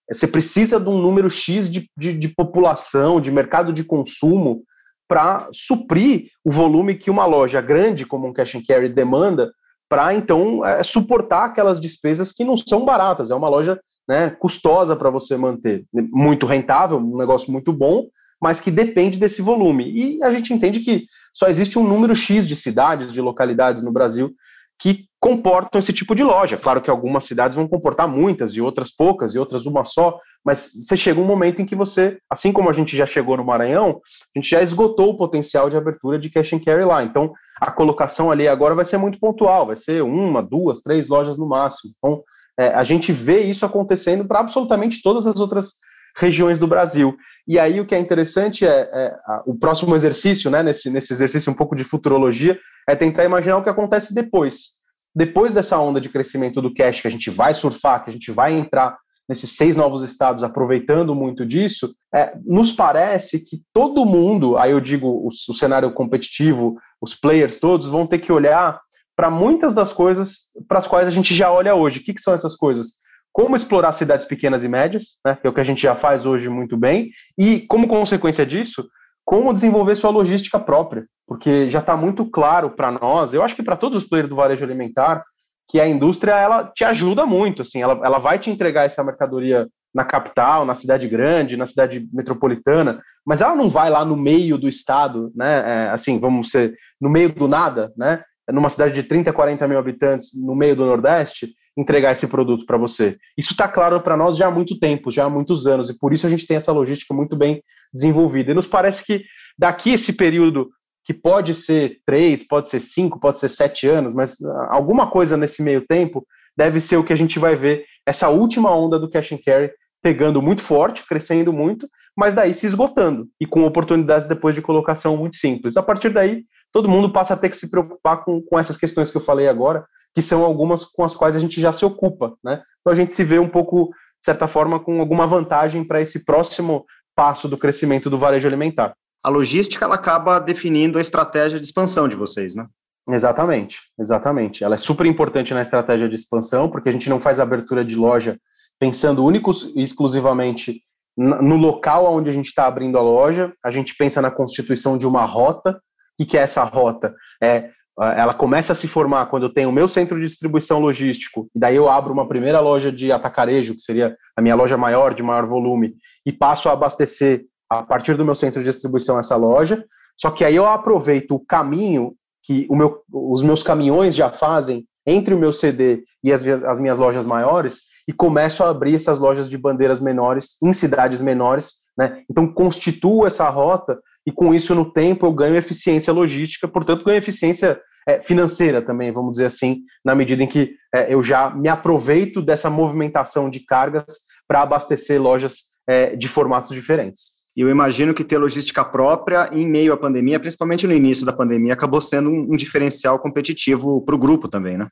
você 0.09 0.27
precisa 0.27 0.79
de 0.79 0.87
um 0.87 1.01
número 1.01 1.29
X 1.29 1.69
de, 1.69 1.89
de, 1.97 2.13
de 2.13 2.29
população, 2.29 3.19
de 3.19 3.31
mercado 3.31 3.73
de 3.73 3.83
consumo, 3.83 4.63
para 5.07 5.47
suprir 5.51 6.29
o 6.43 6.51
volume 6.51 6.95
que 6.95 7.09
uma 7.09 7.25
loja 7.25 7.61
grande, 7.61 8.05
como 8.05 8.27
um 8.27 8.33
cash 8.33 8.55
and 8.55 8.63
carry, 8.67 8.89
demanda, 8.89 9.51
para 9.89 10.13
então 10.13 10.65
é, 10.65 10.83
suportar 10.83 11.45
aquelas 11.45 11.79
despesas 11.79 12.31
que 12.31 12.43
não 12.43 12.57
são 12.57 12.83
baratas. 12.83 13.31
É 13.31 13.35
uma 13.35 13.49
loja 13.49 13.79
né, 14.07 14.29
custosa 14.29 14.95
para 14.95 15.09
você 15.09 15.35
manter, 15.35 15.85
muito 15.93 16.45
rentável, 16.45 16.97
um 16.97 17.17
negócio 17.17 17.51
muito 17.51 17.73
bom, 17.73 18.05
mas 18.41 18.59
que 18.59 18.71
depende 18.71 19.17
desse 19.17 19.41
volume. 19.41 19.91
E 19.91 20.23
a 20.23 20.31
gente 20.31 20.53
entende 20.53 20.79
que 20.79 21.05
só 21.33 21.47
existe 21.47 21.77
um 21.77 21.87
número 21.87 22.15
X 22.15 22.47
de 22.47 22.55
cidades, 22.55 23.11
de 23.11 23.21
localidades 23.21 23.83
no 23.83 23.91
Brasil 23.91 24.33
que 24.79 25.07
comportam 25.19 25.79
esse 25.79 25.91
tipo 25.91 26.13
de 26.13 26.23
loja. 26.23 26.55
Claro 26.55 26.81
que 26.81 26.89
algumas 26.89 27.25
cidades 27.25 27.55
vão 27.55 27.67
comportar 27.67 28.07
muitas 28.07 28.51
e 28.51 28.61
outras 28.61 28.91
poucas 28.91 29.33
e 29.33 29.39
outras 29.39 29.65
uma 29.65 29.83
só, 29.83 30.19
mas 30.45 30.71
você 30.71 30.95
chega 30.95 31.19
um 31.19 31.25
momento 31.25 31.61
em 31.61 31.65
que 31.65 31.75
você, 31.75 32.19
assim 32.29 32.51
como 32.51 32.69
a 32.69 32.73
gente 32.73 32.95
já 32.95 33.05
chegou 33.05 33.35
no 33.35 33.43
Maranhão, 33.43 33.99
a 34.35 34.39
gente 34.39 34.49
já 34.49 34.61
esgotou 34.61 35.09
o 35.09 35.17
potencial 35.17 35.69
de 35.69 35.75
abertura 35.75 36.19
de 36.19 36.29
cash 36.29 36.53
and 36.53 36.59
carry 36.59 36.85
lá. 36.85 37.03
Então, 37.03 37.33
a 37.59 37.71
colocação 37.71 38.29
ali 38.29 38.47
agora 38.47 38.75
vai 38.75 38.85
ser 38.85 38.97
muito 38.97 39.19
pontual, 39.19 39.65
vai 39.65 39.75
ser 39.75 40.03
uma, 40.03 40.43
duas, 40.43 40.81
três 40.81 41.09
lojas 41.09 41.37
no 41.37 41.47
máximo. 41.47 41.93
Então, 41.97 42.23
é, 42.59 42.69
a 42.69 42.83
gente 42.83 43.11
vê 43.11 43.41
isso 43.41 43.65
acontecendo 43.65 44.25
para 44.25 44.39
absolutamente 44.39 45.01
todas 45.01 45.27
as 45.27 45.39
outras 45.39 45.75
regiões 46.17 46.57
do 46.57 46.67
Brasil. 46.67 47.15
E 47.47 47.59
aí 47.59 47.79
o 47.79 47.85
que 47.85 47.95
é 47.95 47.99
interessante 47.99 48.65
é, 48.65 48.89
é 48.91 49.15
a, 49.25 49.43
o 49.45 49.55
próximo 49.55 49.95
exercício, 49.95 50.49
né, 50.49 50.63
nesse, 50.63 50.89
nesse 50.89 51.13
exercício 51.13 51.51
um 51.51 51.55
pouco 51.55 51.75
de 51.75 51.83
futurologia, 51.83 52.57
é 52.89 52.95
tentar 52.95 53.23
imaginar 53.23 53.57
o 53.57 53.63
que 53.63 53.69
acontece 53.69 54.13
depois. 54.13 54.77
Depois 55.15 55.53
dessa 55.53 55.79
onda 55.79 56.01
de 56.01 56.09
crescimento 56.09 56.61
do 56.61 56.73
cash 56.73 57.01
que 57.01 57.07
a 57.07 57.11
gente 57.11 57.29
vai 57.29 57.53
surfar, 57.53 58.03
que 58.03 58.09
a 58.09 58.13
gente 58.13 58.31
vai 58.31 58.53
entrar 58.53 58.97
nesses 59.29 59.51
seis 59.57 59.75
novos 59.75 60.03
estados 60.03 60.41
aproveitando 60.41 61.13
muito 61.13 61.45
disso, 61.45 61.93
é, 62.13 62.33
nos 62.45 62.71
parece 62.71 63.43
que 63.43 63.61
todo 63.73 64.05
mundo, 64.05 64.57
aí 64.57 64.71
eu 64.71 64.79
digo 64.79 65.07
o, 65.07 65.27
o 65.27 65.53
cenário 65.53 65.91
competitivo, 65.91 66.77
os 67.01 67.13
players 67.13 67.57
todos, 67.57 67.87
vão 67.87 68.07
ter 68.07 68.19
que 68.19 68.31
olhar 68.31 68.79
para 69.17 69.31
muitas 69.31 69.73
das 69.73 69.91
coisas 69.91 70.51
para 70.67 70.77
as 70.77 70.85
quais 70.85 71.07
a 71.07 71.11
gente 71.11 71.33
já 71.33 71.51
olha 71.51 71.73
hoje. 71.73 71.99
O 71.99 72.03
que, 72.03 72.13
que 72.13 72.21
são 72.21 72.35
essas 72.35 72.55
coisas? 72.55 72.97
Como 73.33 73.55
explorar 73.55 73.91
cidades 73.91 74.27
pequenas 74.27 74.63
e 74.63 74.67
médias, 74.67 75.19
né, 75.25 75.35
que 75.41 75.47
é 75.47 75.49
o 75.49 75.53
que 75.53 75.59
a 75.59 75.63
gente 75.63 75.81
já 75.81 75.95
faz 75.95 76.25
hoje 76.25 76.47
muito 76.49 76.77
bem, 76.77 77.09
e 77.37 77.61
como 77.61 77.87
consequência 77.87 78.45
disso, 78.45 78.87
como 79.25 79.53
desenvolver 79.53 79.95
sua 79.95 80.11
logística 80.11 80.59
própria, 80.59 81.05
porque 81.27 81.67
já 81.67 81.79
está 81.79 81.97
muito 81.97 82.29
claro 82.29 82.69
para 82.69 82.91
nós, 82.91 83.33
eu 83.33 83.43
acho 83.43 83.55
que 83.55 83.63
para 83.63 83.75
todos 83.75 84.03
os 84.03 84.09
players 84.09 84.29
do 84.29 84.35
varejo 84.35 84.63
alimentar, 84.63 85.23
que 85.67 85.81
a 85.81 85.87
indústria 85.87 86.33
ela 86.33 86.71
te 86.73 86.85
ajuda 86.85 87.25
muito, 87.25 87.63
assim, 87.63 87.81
ela, 87.81 87.99
ela 88.03 88.19
vai 88.19 88.39
te 88.39 88.49
entregar 88.49 88.85
essa 88.85 89.03
mercadoria 89.03 89.67
na 89.93 90.05
capital, 90.05 90.63
na 90.63 90.75
cidade 90.75 91.07
grande, 91.07 91.57
na 91.57 91.65
cidade 91.65 92.07
metropolitana, 92.13 93.01
mas 93.25 93.41
ela 93.41 93.55
não 93.55 93.67
vai 93.67 93.89
lá 93.89 94.05
no 94.05 94.15
meio 94.15 94.57
do 94.57 94.69
estado, 94.69 95.31
né? 95.35 95.63
É, 95.65 95.89
assim, 95.89 96.19
vamos 96.19 96.51
ser 96.51 96.75
no 97.01 97.09
meio 97.09 97.29
do 97.33 97.47
nada, 97.47 97.91
né? 97.97 98.21
Numa 98.51 98.69
cidade 98.69 98.93
de 98.93 99.03
30, 99.03 99.33
40 99.33 99.67
mil 99.67 99.77
habitantes, 99.77 100.31
no 100.33 100.55
meio 100.55 100.75
do 100.75 100.85
Nordeste, 100.85 101.53
entregar 101.77 102.11
esse 102.11 102.27
produto 102.27 102.65
para 102.65 102.77
você. 102.77 103.17
Isso 103.37 103.51
está 103.51 103.67
claro 103.67 104.01
para 104.01 104.17
nós 104.17 104.35
já 104.35 104.47
há 104.47 104.51
muito 104.51 104.79
tempo, 104.79 105.11
já 105.11 105.25
há 105.25 105.29
muitos 105.29 105.67
anos, 105.67 105.89
e 105.89 105.97
por 105.97 106.11
isso 106.11 106.25
a 106.25 106.29
gente 106.29 106.47
tem 106.47 106.57
essa 106.57 106.71
logística 106.71 107.13
muito 107.13 107.35
bem 107.35 107.61
desenvolvida. 107.93 108.51
E 108.51 108.55
nos 108.55 108.67
parece 108.67 109.05
que 109.05 109.23
daqui 109.57 109.91
esse 109.91 110.13
período 110.13 110.69
que 111.05 111.13
pode 111.13 111.53
ser 111.53 111.99
três, 112.05 112.45
pode 112.45 112.67
ser 112.69 112.81
cinco, 112.81 113.19
pode 113.19 113.39
ser 113.39 113.47
sete 113.47 113.87
anos, 113.87 114.13
mas 114.13 114.41
ah, 114.41 114.67
alguma 114.71 115.09
coisa 115.09 115.37
nesse 115.37 115.61
meio 115.61 115.85
tempo 115.85 116.25
deve 116.57 116.81
ser 116.81 116.97
o 116.97 117.03
que 117.03 117.13
a 117.13 117.15
gente 117.15 117.37
vai 117.37 117.55
ver, 117.55 117.85
essa 118.05 118.27
última 118.29 118.75
onda 118.75 118.99
do 118.99 119.09
cash 119.09 119.31
and 119.31 119.39
carry 119.45 119.71
pegando 120.01 120.41
muito 120.41 120.61
forte, 120.61 121.05
crescendo 121.07 121.53
muito, 121.53 121.87
mas 122.15 122.33
daí 122.33 122.53
se 122.53 122.65
esgotando 122.65 123.27
e 123.39 123.45
com 123.45 123.63
oportunidades 123.63 124.27
depois 124.27 124.55
de 124.55 124.61
colocação 124.61 125.15
muito 125.15 125.35
simples. 125.35 125.77
A 125.77 125.83
partir 125.83 126.09
daí, 126.09 126.43
todo 126.71 126.89
mundo 126.89 127.11
passa 127.11 127.33
a 127.33 127.37
ter 127.37 127.49
que 127.49 127.57
se 127.57 127.69
preocupar 127.69 128.23
com, 128.23 128.41
com 128.41 128.59
essas 128.59 128.77
questões 128.77 129.09
que 129.09 129.17
eu 129.17 129.21
falei 129.21 129.47
agora, 129.47 129.85
que 130.13 130.21
são 130.21 130.43
algumas 130.43 130.85
com 130.85 131.03
as 131.03 131.15
quais 131.15 131.35
a 131.35 131.39
gente 131.39 131.59
já 131.59 131.71
se 131.71 131.85
ocupa, 131.85 132.35
né? 132.43 132.61
Então 132.81 132.91
a 132.91 132.95
gente 132.95 133.13
se 133.13 133.23
vê 133.23 133.39
um 133.39 133.49
pouco, 133.49 133.89
de 134.19 134.25
certa 134.25 134.47
forma, 134.47 134.79
com 134.79 134.99
alguma 134.99 135.27
vantagem 135.27 135.83
para 135.83 136.01
esse 136.01 136.25
próximo 136.25 136.85
passo 137.15 137.47
do 137.47 137.57
crescimento 137.57 138.09
do 138.09 138.17
varejo 138.17 138.47
alimentar 138.47 138.93
a 139.27 139.29
logística 139.29 139.83
ela 139.83 139.95
acaba 139.95 140.39
definindo 140.39 140.97
a 140.97 141.01
estratégia 141.01 141.59
de 141.59 141.65
expansão 141.65 142.07
de 142.07 142.15
vocês, 142.15 142.55
né? 142.55 142.65
Exatamente, 143.09 143.81
exatamente. 143.99 144.63
Ela 144.63 144.75
é 144.75 144.77
super 144.77 145.05
importante 145.05 145.53
na 145.53 145.61
estratégia 145.61 146.07
de 146.07 146.15
expansão, 146.15 146.69
porque 146.69 146.87
a 146.87 146.91
gente 146.93 147.09
não 147.09 147.19
faz 147.19 147.37
abertura 147.37 147.83
de 147.83 147.97
loja 147.97 148.37
pensando 148.79 149.25
único 149.25 149.51
e 149.75 149.83
exclusivamente 149.83 150.81
no 151.17 151.57
local 151.57 152.05
onde 152.13 152.29
a 152.29 152.33
gente 152.33 152.45
está 152.45 152.67
abrindo 152.67 152.97
a 152.97 153.01
loja, 153.01 153.51
a 153.61 153.69
gente 153.69 153.95
pensa 153.97 154.21
na 154.21 154.31
constituição 154.31 154.97
de 154.97 155.05
uma 155.05 155.25
rota. 155.25 155.81
O 156.19 156.25
que 156.25 156.37
é 156.37 156.41
essa 156.41 156.63
rota? 156.63 157.13
É, 157.41 157.69
ela 157.99 158.33
começa 158.33 158.73
a 158.73 158.75
se 158.75 158.87
formar 158.87 159.25
quando 159.27 159.43
eu 159.43 159.53
tenho 159.53 159.69
o 159.69 159.73
meu 159.73 159.87
centro 159.87 160.19
de 160.19 160.27
distribuição 160.27 160.79
logístico, 160.79 161.49
e 161.55 161.59
daí 161.59 161.75
eu 161.75 161.89
abro 161.89 162.13
uma 162.13 162.27
primeira 162.27 162.59
loja 162.59 162.91
de 162.91 163.11
atacarejo, 163.11 163.73
que 163.75 163.81
seria 163.81 164.15
a 164.35 164.41
minha 164.41 164.55
loja 164.55 164.77
maior, 164.77 165.13
de 165.13 165.23
maior 165.23 165.47
volume, 165.47 165.95
e 166.25 166.31
passo 166.31 166.69
a 166.69 166.73
abastecer 166.73 167.45
a 167.69 167.83
partir 167.83 168.15
do 168.15 168.25
meu 168.25 168.35
centro 168.35 168.59
de 168.59 168.67
distribuição 168.67 169.19
essa 169.19 169.35
loja, 169.35 169.83
só 170.19 170.31
que 170.31 170.45
aí 170.45 170.55
eu 170.55 170.65
aproveito 170.65 171.31
o 171.31 171.39
caminho 171.39 172.13
que 172.43 172.67
meu, 172.69 173.01
os 173.11 173.43
meus 173.43 173.61
caminhões 173.61 174.15
já 174.15 174.29
fazem 174.29 174.87
entre 175.05 175.33
o 175.33 175.39
meu 175.39 175.51
CD 175.51 176.03
e 176.23 176.31
as, 176.31 176.45
as 176.45 176.79
minhas 176.79 176.97
lojas 176.97 177.25
maiores 177.25 177.81
e 178.07 178.13
começo 178.13 178.63
a 178.63 178.69
abrir 178.69 178.95
essas 178.95 179.19
lojas 179.19 179.49
de 179.49 179.57
bandeiras 179.57 179.99
menores 179.99 180.55
em 180.63 180.71
cidades 180.71 181.21
menores, 181.21 181.73
né? 181.97 182.23
Então 182.29 182.47
constituo 182.47 183.27
essa 183.27 183.49
rota 183.49 183.99
e 184.27 184.31
com 184.31 184.53
isso 184.53 184.75
no 184.75 184.91
tempo 184.91 185.25
eu 185.25 185.31
ganho 185.31 185.55
eficiência 185.55 186.11
logística, 186.11 186.67
portanto 186.67 187.05
ganho 187.05 187.17
eficiência 187.17 187.81
é, 188.05 188.21
financeira 188.21 188.81
também, 188.81 189.09
vamos 189.09 189.31
dizer 189.31 189.45
assim, 189.45 189.83
na 190.03 190.13
medida 190.13 190.43
em 190.43 190.47
que 190.47 190.75
é, 190.93 191.13
eu 191.13 191.23
já 191.23 191.49
me 191.49 191.69
aproveito 191.69 192.41
dessa 192.41 192.69
movimentação 192.69 193.49
de 193.49 193.61
cargas 193.61 194.05
para 194.45 194.61
abastecer 194.61 195.21
lojas 195.21 195.59
é, 195.87 196.13
de 196.13 196.27
formatos 196.27 196.71
diferentes. 196.71 197.37
E 197.55 197.61
eu 197.61 197.69
imagino 197.69 198.13
que 198.13 198.23
ter 198.23 198.37
logística 198.37 198.83
própria 198.83 199.49
em 199.53 199.65
meio 199.65 199.93
à 199.93 199.97
pandemia, 199.97 200.39
principalmente 200.41 200.85
no 200.85 200.93
início 200.93 201.25
da 201.25 201.31
pandemia, 201.31 201.73
acabou 201.73 202.01
sendo 202.01 202.29
um, 202.29 202.53
um 202.53 202.57
diferencial 202.57 203.17
competitivo 203.19 204.01
para 204.01 204.13
o 204.13 204.19
grupo 204.19 204.49
também, 204.49 204.77
né? 204.77 204.89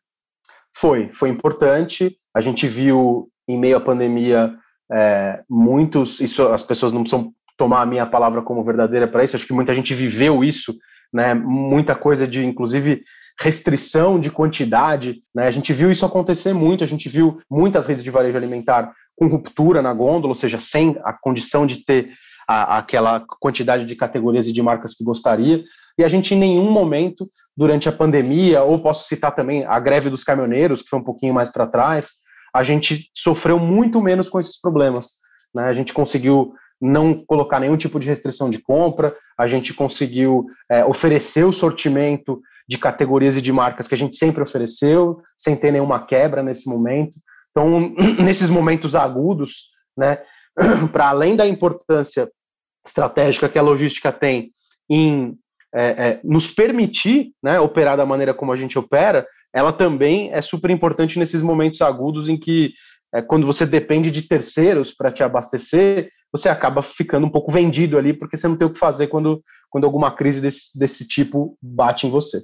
Foi, 0.75 1.09
foi 1.13 1.27
importante. 1.27 2.17
A 2.33 2.39
gente 2.39 2.67
viu 2.67 3.29
em 3.47 3.59
meio 3.59 3.77
à 3.77 3.81
pandemia 3.81 4.55
é, 4.91 5.43
muitos, 5.49 6.21
isso 6.21 6.47
as 6.47 6.63
pessoas 6.63 6.91
não 6.93 7.01
precisam 7.01 7.33
tomar 7.57 7.81
a 7.81 7.85
minha 7.85 8.05
palavra 8.05 8.41
como 8.41 8.63
verdadeira 8.63 9.07
para 9.07 9.23
isso. 9.23 9.35
Acho 9.35 9.47
que 9.47 9.53
muita 9.53 9.73
gente 9.73 9.93
viveu 9.93 10.43
isso, 10.43 10.75
né? 11.13 11.33
Muita 11.33 11.95
coisa 11.95 12.27
de, 12.27 12.45
inclusive, 12.45 13.03
restrição 13.39 14.19
de 14.19 14.31
quantidade, 14.31 15.21
né? 15.33 15.47
A 15.47 15.51
gente 15.51 15.73
viu 15.73 15.91
isso 15.91 16.05
acontecer 16.05 16.53
muito. 16.53 16.83
A 16.83 16.87
gente 16.87 17.09
viu 17.09 17.39
muitas 17.49 17.87
redes 17.87 18.03
de 18.03 18.11
varejo 18.11 18.37
alimentar 18.37 18.93
com 19.15 19.27
ruptura 19.27 19.81
na 19.81 19.93
gôndola, 19.93 20.31
ou 20.31 20.35
seja, 20.35 20.59
sem 20.59 20.97
a 21.03 21.13
condição 21.13 21.65
de 21.65 21.85
ter 21.85 22.11
a, 22.47 22.77
aquela 22.77 23.19
quantidade 23.19 23.85
de 23.85 23.95
categorias 23.95 24.47
e 24.47 24.53
de 24.53 24.61
marcas 24.61 24.93
que 24.93 25.03
gostaria. 25.03 25.63
E 25.97 26.03
a 26.03 26.07
gente, 26.07 26.35
em 26.35 26.39
nenhum 26.39 26.69
momento, 26.69 27.29
durante 27.55 27.87
a 27.87 27.91
pandemia, 27.91 28.63
ou 28.63 28.79
posso 28.79 29.07
citar 29.07 29.33
também 29.33 29.65
a 29.65 29.79
greve 29.79 30.09
dos 30.09 30.23
caminhoneiros, 30.23 30.81
que 30.81 30.89
foi 30.89 30.99
um 30.99 31.03
pouquinho 31.03 31.33
mais 31.33 31.49
para 31.49 31.67
trás, 31.67 32.25
a 32.53 32.63
gente 32.63 33.09
sofreu 33.13 33.59
muito 33.59 34.01
menos 34.01 34.29
com 34.29 34.39
esses 34.39 34.59
problemas. 34.59 35.19
Né? 35.53 35.63
A 35.63 35.73
gente 35.73 35.93
conseguiu 35.93 36.53
não 36.81 37.23
colocar 37.25 37.59
nenhum 37.59 37.77
tipo 37.77 37.99
de 37.99 38.07
restrição 38.07 38.49
de 38.49 38.59
compra, 38.59 39.15
a 39.37 39.47
gente 39.47 39.73
conseguiu 39.73 40.45
é, 40.69 40.83
oferecer 40.85 41.43
o 41.43 41.53
sortimento 41.53 42.41
de 42.67 42.77
categorias 42.77 43.35
e 43.35 43.41
de 43.41 43.51
marcas 43.51 43.87
que 43.87 43.95
a 43.95 43.97
gente 43.97 44.15
sempre 44.15 44.43
ofereceu, 44.43 45.19
sem 45.37 45.55
ter 45.55 45.71
nenhuma 45.71 46.05
quebra 46.05 46.41
nesse 46.43 46.69
momento. 46.69 47.17
Então, 47.51 47.93
nesses 48.19 48.49
momentos 48.49 48.95
agudos, 48.95 49.71
né, 49.97 50.19
para 50.91 51.09
além 51.09 51.35
da 51.35 51.47
importância 51.47 52.29
estratégica 52.85 53.49
que 53.49 53.57
a 53.57 53.63
logística 53.63 54.11
tem 54.11 54.51
em 54.89 55.37
é, 55.73 55.83
é, 55.83 56.19
nos 56.23 56.49
permitir 56.49 57.31
né, 57.43 57.59
operar 57.59 57.97
da 57.97 58.05
maneira 58.05 58.33
como 58.33 58.51
a 58.51 58.55
gente 58.55 58.79
opera, 58.79 59.27
ela 59.53 59.73
também 59.73 60.29
é 60.31 60.41
super 60.41 60.69
importante 60.69 61.19
nesses 61.19 61.41
momentos 61.41 61.81
agudos 61.81 62.29
em 62.29 62.37
que, 62.37 62.73
é, 63.13 63.21
quando 63.21 63.45
você 63.45 63.65
depende 63.65 64.11
de 64.11 64.23
terceiros 64.23 64.93
para 64.93 65.11
te 65.11 65.23
abastecer, 65.23 66.09
você 66.31 66.49
acaba 66.49 66.81
ficando 66.81 67.25
um 67.25 67.31
pouco 67.31 67.51
vendido 67.51 67.97
ali, 67.97 68.13
porque 68.13 68.35
você 68.35 68.47
não 68.47 68.57
tem 68.57 68.67
o 68.67 68.71
que 68.71 68.79
fazer 68.79 69.07
quando, 69.07 69.41
quando 69.69 69.85
alguma 69.85 70.11
crise 70.11 70.41
desse, 70.41 70.77
desse 70.77 71.07
tipo 71.07 71.57
bate 71.61 72.07
em 72.07 72.09
você. 72.09 72.41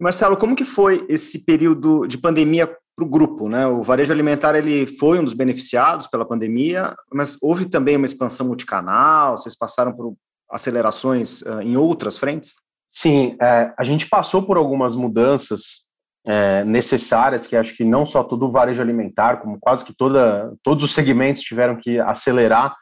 Marcelo, 0.00 0.36
como 0.36 0.56
que 0.56 0.64
foi 0.64 1.04
esse 1.08 1.44
período 1.44 2.06
de 2.06 2.18
pandemia 2.18 2.66
para 2.66 3.04
o 3.04 3.08
grupo, 3.08 3.48
né? 3.48 3.66
O 3.66 3.82
varejo 3.82 4.12
alimentar 4.12 4.54
ele 4.54 4.86
foi 4.86 5.18
um 5.18 5.24
dos 5.24 5.34
beneficiados 5.34 6.06
pela 6.06 6.24
pandemia, 6.24 6.94
mas 7.12 7.36
houve 7.42 7.66
também 7.66 7.96
uma 7.96 8.06
expansão 8.06 8.46
multicanal. 8.46 9.36
Vocês 9.36 9.54
passaram 9.54 9.92
por 9.92 10.14
acelerações 10.50 11.42
uh, 11.42 11.60
em 11.60 11.76
outras 11.76 12.16
frentes? 12.16 12.54
Sim, 12.88 13.36
é, 13.42 13.74
a 13.78 13.84
gente 13.84 14.08
passou 14.08 14.42
por 14.42 14.56
algumas 14.56 14.94
mudanças 14.94 15.85
é, 16.26 16.64
necessárias 16.64 17.46
que 17.46 17.56
acho 17.56 17.76
que 17.76 17.84
não 17.84 18.04
só 18.04 18.24
todo 18.24 18.46
o 18.46 18.50
varejo 18.50 18.82
alimentar, 18.82 19.36
como 19.36 19.58
quase 19.60 19.84
que 19.84 19.96
toda, 19.96 20.52
todos 20.62 20.84
os 20.84 20.92
segmentos 20.92 21.42
tiveram 21.42 21.76
que 21.76 22.00
acelerar, 22.00 22.74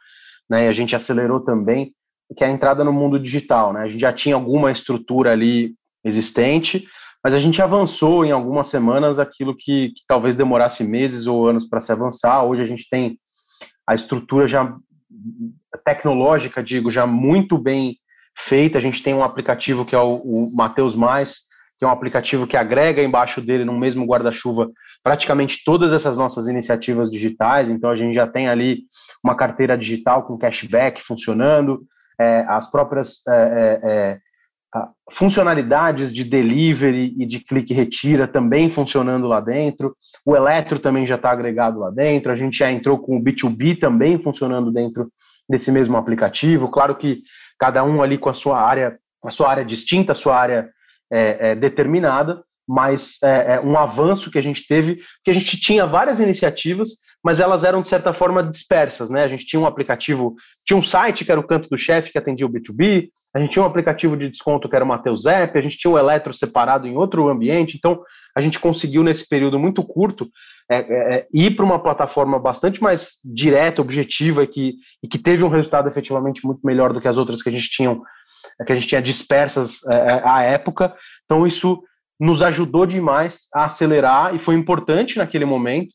né? 0.49 0.65
E 0.65 0.67
a 0.67 0.73
gente 0.73 0.95
acelerou 0.95 1.39
também, 1.39 1.93
que 2.35 2.43
é 2.43 2.47
a 2.47 2.51
entrada 2.51 2.83
no 2.83 2.91
mundo 2.91 3.19
digital, 3.19 3.71
né? 3.71 3.81
A 3.81 3.87
gente 3.87 4.01
já 4.01 4.11
tinha 4.11 4.35
alguma 4.35 4.71
estrutura 4.71 5.31
ali 5.31 5.75
existente, 6.03 6.87
mas 7.23 7.33
a 7.35 7.39
gente 7.39 7.61
avançou 7.61 8.25
em 8.25 8.31
algumas 8.31 8.67
semanas 8.67 9.19
aquilo 9.19 9.55
que, 9.55 9.89
que 9.89 10.01
talvez 10.07 10.35
demorasse 10.35 10.83
meses 10.83 11.27
ou 11.27 11.47
anos 11.47 11.67
para 11.67 11.79
se 11.79 11.91
avançar. 11.91 12.43
Hoje 12.43 12.63
a 12.63 12.65
gente 12.65 12.87
tem 12.89 13.19
a 13.87 13.93
estrutura 13.93 14.47
já 14.47 14.75
tecnológica, 15.83 16.63
digo, 16.63 16.89
já 16.89 17.05
muito 17.05 17.57
bem 17.57 17.97
feita. 18.37 18.77
A 18.77 18.81
gente 18.81 19.01
tem 19.01 19.13
um 19.13 19.23
aplicativo 19.23 19.85
que 19.85 19.95
é 19.95 19.99
o, 19.99 20.15
o 20.17 20.55
Mateus 20.55 20.95
Mais, 20.95 21.44
que 21.77 21.85
é 21.85 21.87
um 21.87 21.91
aplicativo 21.91 22.47
que 22.47 22.57
agrega 22.57 23.03
embaixo 23.03 23.41
dele, 23.41 23.65
no 23.65 23.77
mesmo 23.77 24.05
guarda-chuva, 24.05 24.69
praticamente 25.03 25.63
todas 25.63 25.93
essas 25.93 26.17
nossas 26.17 26.47
iniciativas 26.47 27.11
digitais. 27.11 27.69
Então 27.69 27.89
a 27.89 27.95
gente 27.95 28.15
já 28.15 28.25
tem 28.25 28.47
ali 28.47 28.83
uma 29.23 29.35
carteira 29.35 29.77
digital 29.77 30.23
com 30.23 30.37
cashback 30.37 31.01
funcionando, 31.03 31.83
é, 32.19 32.45
as 32.47 32.71
próprias 32.71 33.25
é, 33.27 33.79
é, 33.83 33.89
é 33.89 34.19
funcionalidades 35.11 36.11
de 36.11 36.23
delivery 36.23 37.13
e 37.17 37.25
de 37.25 37.39
clique 37.39 37.73
retira 37.73 38.27
também 38.27 38.69
funcionando 38.69 39.27
lá 39.27 39.39
dentro. 39.39 39.95
O 40.25 40.35
Eletro 40.35 40.79
também 40.79 41.07
já 41.07 41.15
está 41.15 41.31
agregado 41.31 41.79
lá 41.79 41.89
dentro. 41.89 42.31
A 42.31 42.35
gente 42.35 42.57
já 42.57 42.71
entrou 42.71 42.99
com 42.99 43.17
o 43.17 43.23
B2B 43.23 43.79
também 43.79 44.21
funcionando 44.21 44.71
dentro 44.71 45.09
desse 45.47 45.71
mesmo 45.71 45.95
aplicativo. 45.95 46.69
Claro 46.69 46.95
que 46.95 47.21
cada 47.57 47.83
um 47.83 48.01
ali 48.01 48.17
com 48.17 48.29
a 48.29 48.33
sua 48.33 48.61
área, 48.61 48.97
a 49.23 49.29
sua 49.29 49.49
área 49.49 49.63
distinta, 49.63 50.11
a 50.11 50.15
sua 50.15 50.37
área 50.37 50.69
é, 51.15 51.51
é, 51.51 51.55
determinada, 51.55 52.43
mas 52.67 53.21
é, 53.23 53.55
é, 53.55 53.61
um 53.61 53.77
avanço 53.77 54.29
que 54.29 54.37
a 54.37 54.41
gente 54.41 54.67
teve, 54.67 54.99
que 55.23 55.31
a 55.31 55.33
gente 55.33 55.57
tinha 55.57 55.85
várias 55.85 56.19
iniciativas, 56.19 56.89
mas 57.23 57.39
elas 57.39 57.63
eram 57.63 57.81
de 57.81 57.87
certa 57.87 58.13
forma 58.13 58.43
dispersas, 58.43 59.09
né? 59.09 59.23
A 59.23 59.27
gente 59.27 59.45
tinha 59.45 59.59
um 59.59 59.65
aplicativo, 59.65 60.35
tinha 60.65 60.77
um 60.77 60.83
site 60.83 61.23
que 61.23 61.31
era 61.31 61.39
o 61.39 61.47
Canto 61.47 61.69
do 61.69 61.77
Chefe 61.77 62.11
que 62.11 62.17
atendia 62.17 62.45
o 62.45 62.49
B2B, 62.49 63.07
a 63.33 63.39
gente 63.39 63.51
tinha 63.51 63.63
um 63.63 63.67
aplicativo 63.67 64.17
de 64.17 64.29
desconto 64.29 64.67
que 64.67 64.75
era 64.75 64.83
o 64.83 64.87
Mateus 64.87 65.25
App, 65.25 65.57
a 65.57 65.61
gente 65.61 65.77
tinha 65.77 65.91
o 65.91 65.97
Eletro 65.97 66.33
separado 66.33 66.85
em 66.87 66.97
outro 66.97 67.29
ambiente, 67.29 67.77
então 67.77 68.01
a 68.35 68.41
gente 68.41 68.59
conseguiu 68.59 69.01
nesse 69.01 69.29
período 69.29 69.57
muito 69.57 69.81
curto 69.83 70.29
é, 70.69 70.77
é, 70.77 71.15
é 71.15 71.27
ir 71.33 71.55
para 71.55 71.63
uma 71.63 71.79
plataforma 71.79 72.37
bastante 72.39 72.81
mais 72.81 73.19
direta, 73.23 73.81
objetiva 73.81 74.43
e 74.43 74.47
que, 74.47 74.73
e 75.01 75.07
que 75.07 75.17
teve 75.17 75.43
um 75.43 75.49
resultado 75.49 75.87
efetivamente 75.87 76.45
muito 76.45 76.59
melhor 76.63 76.91
do 76.91 76.99
que 76.99 77.07
as 77.07 77.15
outras 77.15 77.41
que 77.41 77.49
a 77.49 77.51
gente 77.51 77.69
tinha, 77.69 77.97
que 78.63 78.71
a 78.71 78.75
gente 78.75 78.87
tinha 78.87 79.01
dispersas 79.01 79.83
é, 79.87 79.95
é, 79.95 80.21
à 80.23 80.41
época. 80.43 80.95
Então 81.25 81.45
isso 81.45 81.83
nos 82.19 82.41
ajudou 82.41 82.85
demais 82.85 83.47
a 83.53 83.65
acelerar 83.65 84.33
e 84.33 84.39
foi 84.39 84.55
importante 84.55 85.17
naquele 85.17 85.45
momento, 85.45 85.93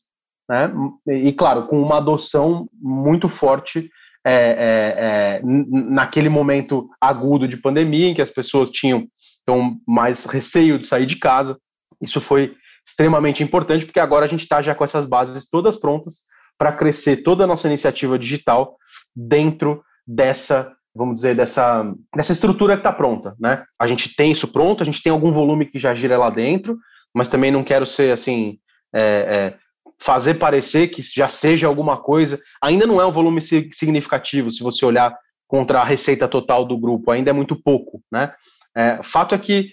né? 0.49 0.71
E 1.07 1.33
claro, 1.33 1.67
com 1.67 1.81
uma 1.81 1.97
adoção 1.97 2.67
muito 2.73 3.27
forte 3.27 3.89
é, 4.23 4.33
é, 4.33 4.95
é, 4.97 5.41
naquele 5.43 6.29
momento 6.29 6.87
agudo 6.99 7.47
de 7.47 7.57
pandemia, 7.57 8.09
em 8.09 8.13
que 8.13 8.21
as 8.21 8.29
pessoas 8.29 8.69
tinham 8.69 9.07
então, 9.41 9.77
mais 9.87 10.25
receio 10.25 10.77
de 10.77 10.87
sair 10.87 11.07
de 11.07 11.15
casa. 11.15 11.57
Isso 11.99 12.21
foi 12.21 12.55
extremamente 12.85 13.43
importante, 13.43 13.85
porque 13.85 13.99
agora 13.99 14.25
a 14.25 14.27
gente 14.27 14.41
está 14.41 14.61
já 14.61 14.75
com 14.75 14.83
essas 14.83 15.07
bases 15.07 15.49
todas 15.49 15.77
prontas 15.77 16.21
para 16.57 16.71
crescer 16.71 17.17
toda 17.17 17.43
a 17.43 17.47
nossa 17.47 17.67
iniciativa 17.67 18.17
digital 18.19 18.77
dentro 19.15 19.83
dessa 20.05 20.71
vamos 20.93 21.15
dizer, 21.15 21.35
dessa, 21.35 21.93
dessa 22.15 22.31
estrutura 22.31 22.73
que 22.73 22.79
está 22.79 22.91
pronta, 22.91 23.35
né? 23.39 23.63
A 23.79 23.87
gente 23.87 24.15
tem 24.15 24.31
isso 24.31 24.47
pronto, 24.47 24.83
a 24.83 24.85
gente 24.85 25.01
tem 25.01 25.11
algum 25.11 25.31
volume 25.31 25.65
que 25.65 25.79
já 25.79 25.93
gira 25.95 26.17
lá 26.17 26.29
dentro, 26.29 26.77
mas 27.13 27.29
também 27.29 27.51
não 27.51 27.63
quero 27.63 27.85
ser 27.85 28.11
assim, 28.11 28.57
é, 28.93 29.01
é, 29.01 29.57
fazer 29.99 30.35
parecer 30.35 30.89
que 30.89 31.01
já 31.01 31.29
seja 31.29 31.67
alguma 31.67 31.97
coisa. 31.97 32.39
Ainda 32.61 32.85
não 32.85 33.01
é 33.01 33.05
um 33.05 33.11
volume 33.11 33.41
significativo, 33.41 34.51
se 34.51 34.63
você 34.63 34.85
olhar 34.85 35.15
contra 35.47 35.79
a 35.81 35.85
receita 35.85 36.27
total 36.27 36.65
do 36.65 36.77
grupo, 36.77 37.11
ainda 37.11 37.29
é 37.29 37.33
muito 37.33 37.55
pouco, 37.55 38.01
né? 38.11 38.33
É, 38.75 39.01
fato 39.03 39.35
é 39.35 39.37
que 39.37 39.71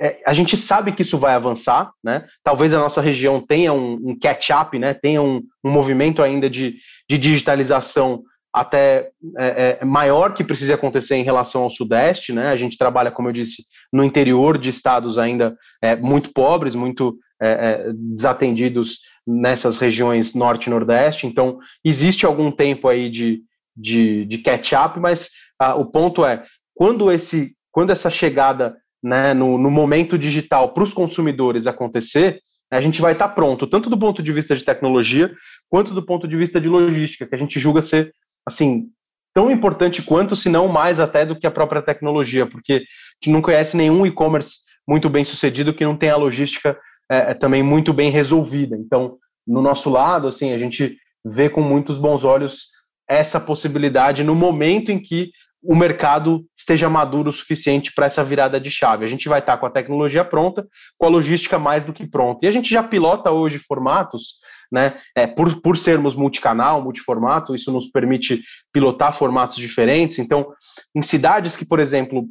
é, 0.00 0.22
a 0.24 0.32
gente 0.32 0.56
sabe 0.56 0.92
que 0.92 1.02
isso 1.02 1.18
vai 1.18 1.34
avançar, 1.34 1.90
né? 2.02 2.24
Talvez 2.42 2.72
a 2.72 2.78
nossa 2.78 3.00
região 3.00 3.44
tenha 3.44 3.72
um, 3.72 3.94
um 3.94 4.18
catch-up, 4.18 4.78
né? 4.78 4.94
Tenha 4.94 5.20
um, 5.20 5.42
um 5.64 5.70
movimento 5.70 6.22
ainda 6.22 6.48
de, 6.48 6.76
de 7.08 7.18
digitalização 7.18 8.22
até 8.52 9.10
é, 9.38 9.78
é, 9.80 9.84
maior 9.84 10.34
que 10.34 10.42
precisa 10.42 10.74
acontecer 10.74 11.16
em 11.16 11.22
relação 11.22 11.62
ao 11.62 11.70
Sudeste, 11.70 12.32
né? 12.32 12.48
A 12.48 12.56
gente 12.56 12.78
trabalha, 12.78 13.10
como 13.10 13.28
eu 13.28 13.32
disse, 13.32 13.64
no 13.92 14.02
interior 14.02 14.58
de 14.58 14.70
estados 14.70 15.18
ainda 15.18 15.56
é, 15.82 15.96
muito 15.96 16.32
pobres, 16.32 16.74
muito 16.74 17.18
é, 17.40 17.50
é, 17.50 17.92
desatendidos 17.94 19.00
nessas 19.26 19.78
regiões 19.78 20.34
Norte 20.34 20.66
e 20.66 20.70
Nordeste. 20.70 21.26
Então, 21.26 21.58
existe 21.84 22.24
algum 22.24 22.50
tempo 22.50 22.88
aí 22.88 23.10
de, 23.10 23.42
de, 23.76 24.24
de 24.24 24.38
catch-up, 24.38 24.98
mas 24.98 25.30
ah, 25.58 25.74
o 25.74 25.84
ponto 25.84 26.24
é 26.24 26.44
quando 26.74 27.12
esse, 27.12 27.54
quando 27.70 27.90
essa 27.90 28.10
chegada 28.10 28.76
né, 29.02 29.34
no, 29.34 29.58
no 29.58 29.70
momento 29.70 30.18
digital 30.18 30.72
para 30.72 30.82
os 30.82 30.94
consumidores 30.94 31.66
acontecer, 31.66 32.40
a 32.70 32.80
gente 32.80 33.00
vai 33.00 33.12
estar 33.12 33.28
pronto, 33.28 33.66
tanto 33.66 33.88
do 33.88 33.98
ponto 33.98 34.22
de 34.22 34.32
vista 34.32 34.54
de 34.54 34.64
tecnologia, 34.64 35.32
quanto 35.68 35.94
do 35.94 36.04
ponto 36.04 36.28
de 36.28 36.36
vista 36.36 36.60
de 36.60 36.68
logística, 36.68 37.26
que 37.26 37.34
a 37.34 37.38
gente 37.38 37.58
julga 37.58 37.80
ser 37.80 38.12
assim, 38.48 38.88
tão 39.32 39.50
importante 39.50 40.02
quanto, 40.02 40.34
se 40.34 40.48
não 40.48 40.66
mais 40.68 40.98
até 40.98 41.24
do 41.24 41.38
que 41.38 41.46
a 41.46 41.50
própria 41.50 41.80
tecnologia, 41.82 42.46
porque 42.46 42.72
a 42.72 42.78
gente 43.24 43.32
não 43.32 43.40
conhece 43.40 43.76
nenhum 43.76 44.04
e-commerce 44.04 44.60
muito 44.86 45.08
bem 45.08 45.22
sucedido 45.22 45.74
que 45.74 45.84
não 45.84 45.96
tenha 45.96 46.14
a 46.14 46.16
logística 46.16 46.76
é, 47.10 47.30
é, 47.30 47.34
também 47.34 47.62
muito 47.62 47.92
bem 47.92 48.10
resolvida. 48.10 48.76
Então, 48.76 49.18
no 49.46 49.62
nosso 49.62 49.90
lado, 49.90 50.26
assim, 50.26 50.52
a 50.52 50.58
gente 50.58 50.96
vê 51.24 51.48
com 51.48 51.60
muitos 51.60 51.98
bons 51.98 52.24
olhos 52.24 52.68
essa 53.08 53.40
possibilidade 53.40 54.24
no 54.24 54.34
momento 54.34 54.90
em 54.90 55.00
que 55.00 55.30
o 55.62 55.74
mercado 55.74 56.44
esteja 56.56 56.88
maduro 56.88 57.30
o 57.30 57.32
suficiente 57.32 57.92
para 57.94 58.06
essa 58.06 58.22
virada 58.22 58.60
de 58.60 58.70
chave. 58.70 59.04
A 59.04 59.08
gente 59.08 59.28
vai 59.28 59.40
estar 59.40 59.56
com 59.56 59.66
a 59.66 59.70
tecnologia 59.70 60.24
pronta, 60.24 60.66
com 60.98 61.06
a 61.06 61.10
logística 61.10 61.58
mais 61.58 61.84
do 61.84 61.92
que 61.92 62.06
pronta. 62.06 62.44
E 62.44 62.48
a 62.48 62.52
gente 62.52 62.70
já 62.70 62.82
pilota 62.82 63.30
hoje 63.30 63.58
formatos 63.58 64.34
né? 64.70 64.94
É, 65.14 65.26
por, 65.26 65.60
por 65.60 65.76
sermos 65.76 66.14
multicanal, 66.14 66.82
multiformato, 66.82 67.54
isso 67.54 67.72
nos 67.72 67.90
permite 67.90 68.42
pilotar 68.72 69.16
formatos 69.16 69.56
diferentes. 69.56 70.18
Então, 70.18 70.52
em 70.94 71.02
cidades 71.02 71.56
que, 71.56 71.64
por 71.64 71.80
exemplo, 71.80 72.26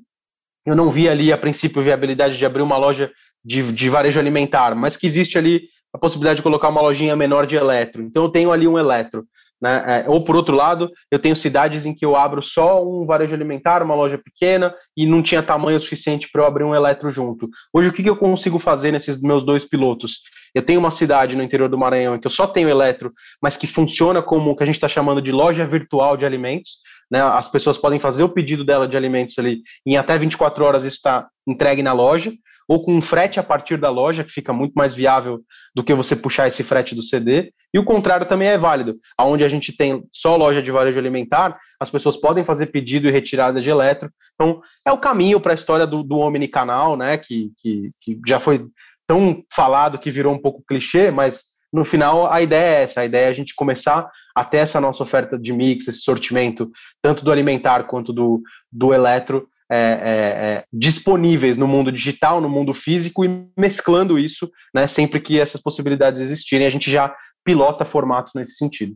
eu 0.65 0.75
não 0.75 0.89
vi 0.89 1.09
ali 1.09 1.31
a 1.31 1.37
princípio 1.37 1.81
viabilidade 1.81 2.37
de 2.37 2.45
abrir 2.45 2.61
uma 2.61 2.77
loja 2.77 3.11
de, 3.43 3.71
de 3.71 3.89
varejo 3.89 4.19
alimentar, 4.19 4.75
mas 4.75 4.97
que 4.97 5.07
existe 5.07 5.37
ali 5.37 5.61
a 5.93 5.97
possibilidade 5.97 6.37
de 6.37 6.43
colocar 6.43 6.69
uma 6.69 6.81
lojinha 6.81 7.15
menor 7.15 7.47
de 7.47 7.55
eletro. 7.55 8.01
Então, 8.01 8.23
eu 8.23 8.29
tenho 8.29 8.51
ali 8.51 8.67
um 8.67 8.77
eletro. 8.77 9.25
Né? 9.61 10.03
É, 10.05 10.09
ou 10.09 10.23
por 10.23 10.35
outro 10.35 10.55
lado, 10.55 10.91
eu 11.11 11.17
tenho 11.17 11.35
cidades 11.35 11.85
em 11.85 11.95
que 11.95 12.05
eu 12.05 12.15
abro 12.15 12.43
só 12.43 12.83
um 12.83 13.05
varejo 13.05 13.33
alimentar, 13.33 13.81
uma 13.81 13.95
loja 13.95 14.17
pequena, 14.17 14.73
e 14.95 15.05
não 15.05 15.21
tinha 15.21 15.41
tamanho 15.41 15.79
suficiente 15.79 16.29
para 16.31 16.43
eu 16.43 16.45
abrir 16.47 16.63
um 16.63 16.75
eletro 16.75 17.11
junto. 17.11 17.49
Hoje, 17.73 17.89
o 17.89 17.93
que, 17.93 18.03
que 18.03 18.09
eu 18.09 18.15
consigo 18.15 18.59
fazer 18.59 18.91
nesses 18.91 19.21
meus 19.21 19.45
dois 19.45 19.65
pilotos? 19.65 20.21
Eu 20.53 20.63
tenho 20.63 20.79
uma 20.79 20.91
cidade 20.91 21.35
no 21.35 21.43
interior 21.43 21.69
do 21.69 21.77
Maranhão 21.77 22.15
em 22.15 22.19
que 22.19 22.27
eu 22.27 22.31
só 22.31 22.47
tenho 22.47 22.69
eletro, 22.69 23.11
mas 23.41 23.57
que 23.57 23.67
funciona 23.67 24.21
como 24.21 24.51
o 24.51 24.55
que 24.55 24.63
a 24.63 24.65
gente 24.65 24.75
está 24.75 24.87
chamando 24.87 25.21
de 25.21 25.31
loja 25.31 25.65
virtual 25.65 26.15
de 26.17 26.25
alimentos. 26.25 26.77
Né? 27.11 27.21
As 27.21 27.49
pessoas 27.49 27.77
podem 27.77 27.99
fazer 27.99 28.23
o 28.23 28.29
pedido 28.29 28.63
dela 28.63 28.87
de 28.87 28.97
alimentos 28.97 29.37
ali, 29.39 29.61
em 29.85 29.97
até 29.97 30.17
24 30.17 30.63
horas 30.63 30.83
isso 30.83 30.97
está 30.97 31.27
entregue 31.47 31.81
na 31.81 31.93
loja 31.93 32.31
ou 32.67 32.83
com 32.83 32.93
um 32.93 33.01
frete 33.01 33.39
a 33.39 33.43
partir 33.43 33.77
da 33.77 33.89
loja, 33.89 34.23
que 34.23 34.31
fica 34.31 34.51
muito 34.51 34.73
mais 34.73 34.93
viável 34.93 35.41
do 35.73 35.83
que 35.83 35.93
você 35.93 36.15
puxar 36.15 36.47
esse 36.47 36.63
frete 36.63 36.93
do 36.93 37.03
CD, 37.03 37.53
e 37.73 37.79
o 37.79 37.85
contrário 37.85 38.27
também 38.27 38.47
é 38.47 38.57
válido. 38.57 38.95
Onde 39.19 39.43
a 39.43 39.49
gente 39.49 39.75
tem 39.75 40.03
só 40.11 40.35
loja 40.35 40.61
de 40.61 40.71
varejo 40.71 40.99
alimentar, 40.99 41.57
as 41.79 41.89
pessoas 41.89 42.17
podem 42.17 42.43
fazer 42.43 42.67
pedido 42.67 43.07
e 43.07 43.11
retirada 43.11 43.61
de 43.61 43.69
eletro. 43.69 44.11
Então, 44.35 44.61
é 44.85 44.91
o 44.91 44.97
caminho 44.97 45.39
para 45.39 45.53
a 45.53 45.55
história 45.55 45.87
do, 45.87 46.03
do 46.03 46.17
omnicanal, 46.17 46.97
né, 46.97 47.17
que, 47.17 47.51
que, 47.57 47.89
que 48.01 48.19
já 48.25 48.39
foi 48.39 48.67
tão 49.07 49.43
falado 49.51 49.97
que 49.97 50.11
virou 50.11 50.33
um 50.33 50.41
pouco 50.41 50.63
clichê, 50.67 51.09
mas 51.09 51.57
no 51.71 51.85
final 51.85 52.31
a 52.31 52.41
ideia 52.41 52.79
é 52.79 52.83
essa, 52.83 53.01
a 53.01 53.05
ideia 53.05 53.27
é 53.27 53.29
a 53.29 53.33
gente 53.33 53.55
começar 53.55 54.09
a 54.35 54.43
ter 54.43 54.57
essa 54.57 54.79
nossa 54.79 55.01
oferta 55.03 55.37
de 55.37 55.51
mix, 55.51 55.87
esse 55.87 56.01
sortimento, 56.01 56.69
tanto 57.01 57.23
do 57.23 57.31
alimentar 57.31 57.85
quanto 57.85 58.13
do, 58.13 58.41
do 58.71 58.93
eletro, 58.93 59.47
é, 59.69 59.77
é, 59.77 59.81
é, 59.81 60.65
disponíveis 60.71 61.57
no 61.57 61.67
mundo 61.67 61.91
digital, 61.91 62.39
no 62.39 62.49
mundo 62.49 62.73
físico 62.73 63.25
e 63.25 63.47
mesclando 63.57 64.17
isso, 64.17 64.49
né, 64.73 64.87
sempre 64.87 65.19
que 65.19 65.39
essas 65.39 65.61
possibilidades 65.61 66.21
existirem, 66.21 66.65
a 66.65 66.69
gente 66.69 66.89
já 66.89 67.15
pilota 67.43 67.85
formatos 67.85 68.33
nesse 68.35 68.55
sentido. 68.55 68.95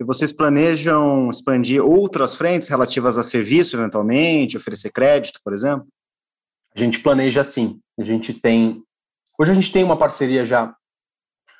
E 0.00 0.04
vocês 0.04 0.32
planejam 0.32 1.30
expandir 1.30 1.82
outras 1.82 2.34
frentes 2.34 2.68
relativas 2.68 3.16
a 3.16 3.22
serviço, 3.22 3.76
eventualmente, 3.76 4.56
oferecer 4.56 4.90
crédito, 4.92 5.40
por 5.42 5.54
exemplo? 5.54 5.86
A 6.74 6.78
gente 6.78 6.98
planeja 6.98 7.42
sim. 7.42 7.80
A 7.98 8.04
gente 8.04 8.34
tem. 8.34 8.82
Hoje 9.38 9.52
a 9.52 9.54
gente 9.54 9.72
tem 9.72 9.82
uma 9.82 9.98
parceria 9.98 10.44
já 10.44 10.74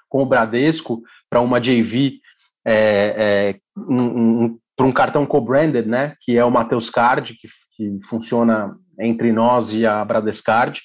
com 0.08 0.22
o 0.22 0.26
Bradesco 0.26 1.02
para 1.30 1.40
uma 1.40 1.58
JV 1.58 2.20
é, 2.66 2.74
é, 3.16 3.60
um, 3.76 4.44
um, 4.44 4.58
para 4.76 4.86
um 4.86 4.92
cartão 4.92 5.24
co-branded, 5.24 5.86
né, 5.86 6.14
que 6.20 6.36
é 6.36 6.44
o 6.44 6.50
Mateus 6.50 6.90
Card, 6.90 7.34
que, 7.34 7.48
que 7.76 8.00
funciona 8.04 8.76
entre 8.98 9.32
nós 9.32 9.72
e 9.72 9.86
a 9.86 10.04
Bradescard. 10.04 10.80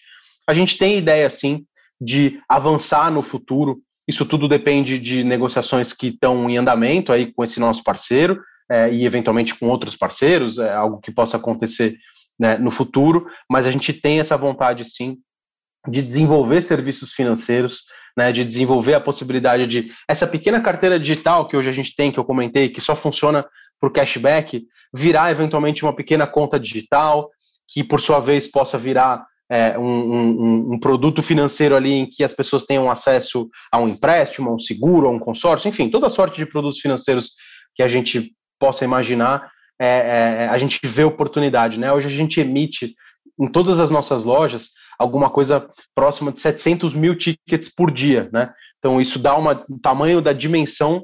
A 0.47 0.53
gente 0.53 0.77
tem 0.77 0.97
ideia, 0.97 1.29
sim, 1.29 1.65
de 1.99 2.39
avançar 2.49 3.11
no 3.11 3.23
futuro. 3.23 3.79
Isso 4.07 4.25
tudo 4.25 4.47
depende 4.47 4.99
de 4.99 5.23
negociações 5.23 5.93
que 5.93 6.07
estão 6.07 6.49
em 6.49 6.57
andamento 6.57 7.11
aí 7.11 7.31
com 7.31 7.43
esse 7.43 7.59
nosso 7.59 7.83
parceiro 7.83 8.41
é, 8.69 8.91
e 8.91 9.05
eventualmente 9.05 9.53
com 9.53 9.67
outros 9.67 9.97
parceiros, 9.97 10.57
é 10.57 10.73
algo 10.73 10.99
que 10.99 11.11
possa 11.11 11.37
acontecer 11.37 11.97
né, 12.39 12.57
no 12.57 12.71
futuro, 12.71 13.25
mas 13.49 13.65
a 13.65 13.71
gente 13.71 13.91
tem 13.91 14.19
essa 14.19 14.37
vontade, 14.37 14.85
sim, 14.85 15.17
de 15.87 16.01
desenvolver 16.01 16.61
serviços 16.61 17.11
financeiros, 17.11 17.83
né, 18.17 18.31
de 18.31 18.45
desenvolver 18.45 18.93
a 18.93 19.01
possibilidade 19.01 19.67
de 19.67 19.91
essa 20.07 20.25
pequena 20.25 20.61
carteira 20.61 20.99
digital 20.99 21.47
que 21.47 21.57
hoje 21.57 21.69
a 21.69 21.73
gente 21.73 21.95
tem, 21.95 22.11
que 22.11 22.19
eu 22.19 22.23
comentei, 22.23 22.69
que 22.69 22.81
só 22.81 22.95
funciona 22.95 23.45
para 23.81 23.89
o 23.89 23.91
cashback, 23.91 24.63
virar 24.93 25.31
eventualmente 25.31 25.83
uma 25.83 25.95
pequena 25.95 26.27
conta 26.27 26.59
digital, 26.59 27.31
que 27.67 27.83
por 27.83 27.99
sua 27.99 28.19
vez 28.19 28.49
possa 28.49 28.77
virar 28.77 29.25
é, 29.49 29.77
um, 29.77 29.83
um, 29.83 30.73
um, 30.73 30.79
produto 30.79 31.21
financeiro 31.23 31.75
ali 31.75 31.91
em 31.91 32.05
que 32.05 32.23
as 32.23 32.33
pessoas 32.33 32.63
tenham 32.63 32.89
acesso 32.89 33.49
a 33.71 33.79
um 33.79 33.87
empréstimo, 33.87 34.49
a 34.49 34.53
um 34.53 34.59
seguro, 34.59 35.07
a 35.07 35.11
um 35.11 35.19
consórcio, 35.19 35.67
enfim, 35.67 35.89
toda 35.89 36.09
sorte 36.09 36.37
de 36.37 36.45
produtos 36.45 36.79
financeiros 36.79 37.31
que 37.75 37.83
a 37.83 37.89
gente 37.89 38.33
possa 38.59 38.85
imaginar, 38.85 39.51
é, 39.79 39.87
é, 40.45 40.47
a 40.47 40.57
gente 40.57 40.79
vê 40.83 41.03
oportunidade. 41.03 41.79
Né? 41.79 41.91
Hoje 41.91 42.07
a 42.07 42.11
gente 42.11 42.39
emite 42.39 42.95
em 43.39 43.51
todas 43.51 43.79
as 43.79 43.89
nossas 43.89 44.23
lojas 44.23 44.73
alguma 44.99 45.29
coisa 45.29 45.67
próxima 45.95 46.31
de 46.31 46.39
700 46.39 46.93
mil 46.93 47.17
tickets 47.17 47.73
por 47.73 47.89
dia, 47.89 48.29
né? 48.31 48.53
Então 48.77 49.01
isso 49.01 49.17
dá 49.17 49.35
uma, 49.35 49.53
um 49.69 49.79
tamanho 49.79 50.21
da 50.21 50.33
dimensão 50.33 51.03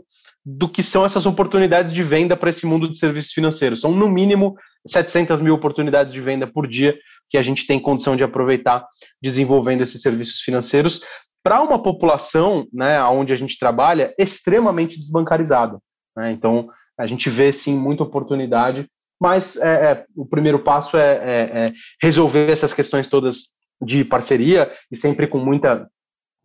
do 0.50 0.70
que 0.70 0.82
são 0.82 1.04
essas 1.04 1.26
oportunidades 1.26 1.92
de 1.92 2.02
venda 2.02 2.38
para 2.38 2.50
esse 2.50 2.66
mundo 2.66 2.90
de 2.90 2.98
serviços 2.98 3.34
financeiros. 3.34 3.82
São 3.82 3.92
no 3.92 4.08
mínimo 4.08 4.56
700 4.88 5.42
mil 5.42 5.54
oportunidades 5.54 6.14
de 6.14 6.22
venda 6.22 6.48
por 6.48 6.66
dia 6.66 6.98
que 7.30 7.38
a 7.38 7.44
gente 7.44 7.68
tem 7.68 7.78
condição 7.78 8.16
de 8.16 8.24
aproveitar 8.24 8.88
desenvolvendo 9.22 9.84
esses 9.84 10.02
serviços 10.02 10.40
financeiros 10.40 11.02
para 11.44 11.62
uma 11.62 11.84
população, 11.84 12.66
né, 12.72 13.04
onde 13.04 13.34
a 13.34 13.36
gente 13.36 13.60
trabalha, 13.60 14.14
extremamente 14.18 14.98
desbancarizada. 14.98 15.80
Né? 16.16 16.32
Então, 16.32 16.70
a 16.98 17.06
gente 17.06 17.30
vê, 17.30 17.52
sim, 17.52 17.78
muita 17.78 18.04
oportunidade, 18.04 18.88
mas 19.20 19.58
é, 19.58 19.92
é, 19.92 20.06
o 20.16 20.26
primeiro 20.26 20.60
passo 20.60 20.96
é, 20.96 21.12
é, 21.12 21.60
é 21.60 21.74
resolver 22.02 22.50
essas 22.50 22.74
questões 22.74 23.10
todas 23.10 23.56
de 23.82 24.06
parceria 24.06 24.72
e 24.90 24.96
sempre 24.96 25.28
com 25.28 25.40
muita 25.40 25.90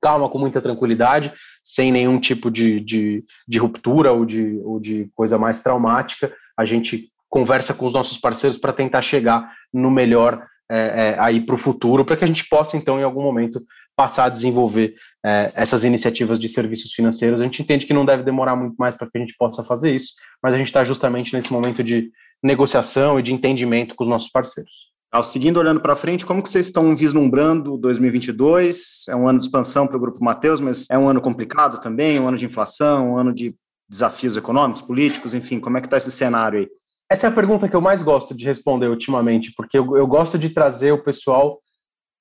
calma, 0.03 0.29
com 0.29 0.38
muita 0.38 0.61
tranquilidade, 0.61 1.33
sem 1.62 1.93
nenhum 1.93 2.19
tipo 2.19 2.51
de, 2.51 2.81
de, 2.81 3.19
de 3.47 3.59
ruptura 3.59 4.12
ou 4.12 4.25
de, 4.25 4.61
ou 4.65 4.81
de 4.81 5.09
coisa 5.15 5.38
mais 5.38 5.62
traumática. 5.62 6.35
A 6.59 6.67
gente 6.67 7.09
conversa 7.31 7.73
com 7.73 7.87
os 7.87 7.93
nossos 7.93 8.19
parceiros 8.19 8.59
para 8.59 8.73
tentar 8.73 9.01
chegar 9.01 9.51
no 9.73 9.91
melhor 9.91 10.45
é, 10.71 10.77
é, 10.79 11.17
aí 11.19 11.41
para 11.41 11.55
o 11.55 11.59
futuro, 11.59 12.05
para 12.05 12.17
que 12.17 12.25
a 12.25 12.27
gente 12.27 12.49
possa, 12.49 12.77
então, 12.77 12.99
em 12.99 13.03
algum 13.03 13.23
momento, 13.23 13.65
passar 13.97 14.25
a 14.25 14.29
desenvolver 14.29 14.95
é, 15.25 15.53
essas 15.55 15.85
iniciativas 15.85 16.38
de 16.38 16.49
serviços 16.49 16.93
financeiros. 16.93 17.41
A 17.41 17.45
gente 17.45 17.62
entende 17.62 17.87
que 17.87 17.95
não 17.95 18.05
deve 18.05 18.23
demorar 18.23 18.57
muito 18.57 18.75
mais 18.77 18.97
para 18.97 19.09
que 19.09 19.17
a 19.17 19.21
gente 19.21 19.35
possa 19.38 19.62
fazer 19.62 19.95
isso, 19.95 20.15
mas 20.43 20.55
a 20.55 20.59
gente 20.59 20.67
está 20.67 20.85
justamente 20.85 21.33
nesse 21.35 21.53
momento 21.53 21.83
de 21.85 22.11
negociação 22.43 23.21
e 23.21 23.23
de 23.23 23.33
entendimento 23.33 23.95
com 23.95 24.05
os 24.05 24.11
nossos 24.11 24.31
parceiros. 24.31 24.92
Seguindo 25.22 25.59
olhando 25.59 25.81
para 25.81 25.94
frente, 25.94 26.25
como 26.25 26.42
que 26.42 26.48
vocês 26.48 26.66
estão 26.66 26.96
vislumbrando 26.96 27.77
2022? 27.77 29.05
É 29.09 29.14
um 29.14 29.29
ano 29.29 29.38
de 29.38 29.44
expansão 29.44 29.87
para 29.87 29.96
o 29.96 30.01
Grupo 30.01 30.25
Mateus, 30.25 30.59
mas 30.59 30.88
é 30.90 30.96
um 30.96 31.07
ano 31.07 31.20
complicado 31.20 31.79
também, 31.79 32.18
um 32.18 32.27
ano 32.27 32.38
de 32.38 32.46
inflação, 32.46 33.12
um 33.12 33.18
ano 33.18 33.33
de 33.33 33.55
desafios 33.87 34.38
econômicos, 34.38 34.81
políticos, 34.81 35.35
enfim, 35.35 35.61
como 35.61 35.77
é 35.77 35.81
que 35.83 35.87
está 35.87 35.98
esse 35.98 36.11
cenário 36.11 36.61
aí? 36.61 36.68
Essa 37.11 37.27
é 37.27 37.31
a 37.31 37.33
pergunta 37.33 37.68
que 37.68 37.77
eu 37.77 37.81
mais 37.81 38.01
gosto 38.01 38.35
de 38.35 38.46
responder 38.46 38.88
ultimamente, 38.88 39.53
porque 39.55 39.79
eu, 39.79 39.98
eu 39.98 40.07
gosto 40.07 40.38
de 40.38 40.48
trazer 40.48 40.92
o 40.92 41.05
pessoal 41.05 41.61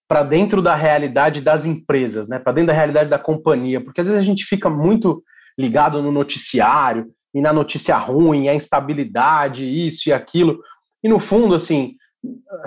para 0.06 0.22
dentro 0.22 0.62
da 0.62 0.76
realidade 0.76 1.40
das 1.40 1.66
empresas, 1.66 2.28
né? 2.28 2.40
Para 2.40 2.52
dentro 2.52 2.68
da 2.68 2.74
realidade 2.74 3.10
da 3.10 3.18
companhia, 3.18 3.82
porque 3.82 4.02
às 4.02 4.08
vezes 4.08 4.20
a 4.20 4.26
gente 4.26 4.44
fica 4.44 4.70
muito 4.70 5.24
ligado 5.58 6.02
no 6.02 6.12
noticiário 6.12 7.10
e 7.34 7.40
na 7.40 7.54
notícia 7.54 7.98
ruim, 7.98 8.50
a 8.50 8.54
instabilidade, 8.54 9.64
isso 9.64 10.10
e 10.10 10.14
aquilo. 10.14 10.60
E 11.02 11.08
no 11.08 11.20
fundo, 11.20 11.56
assim, 11.56 11.96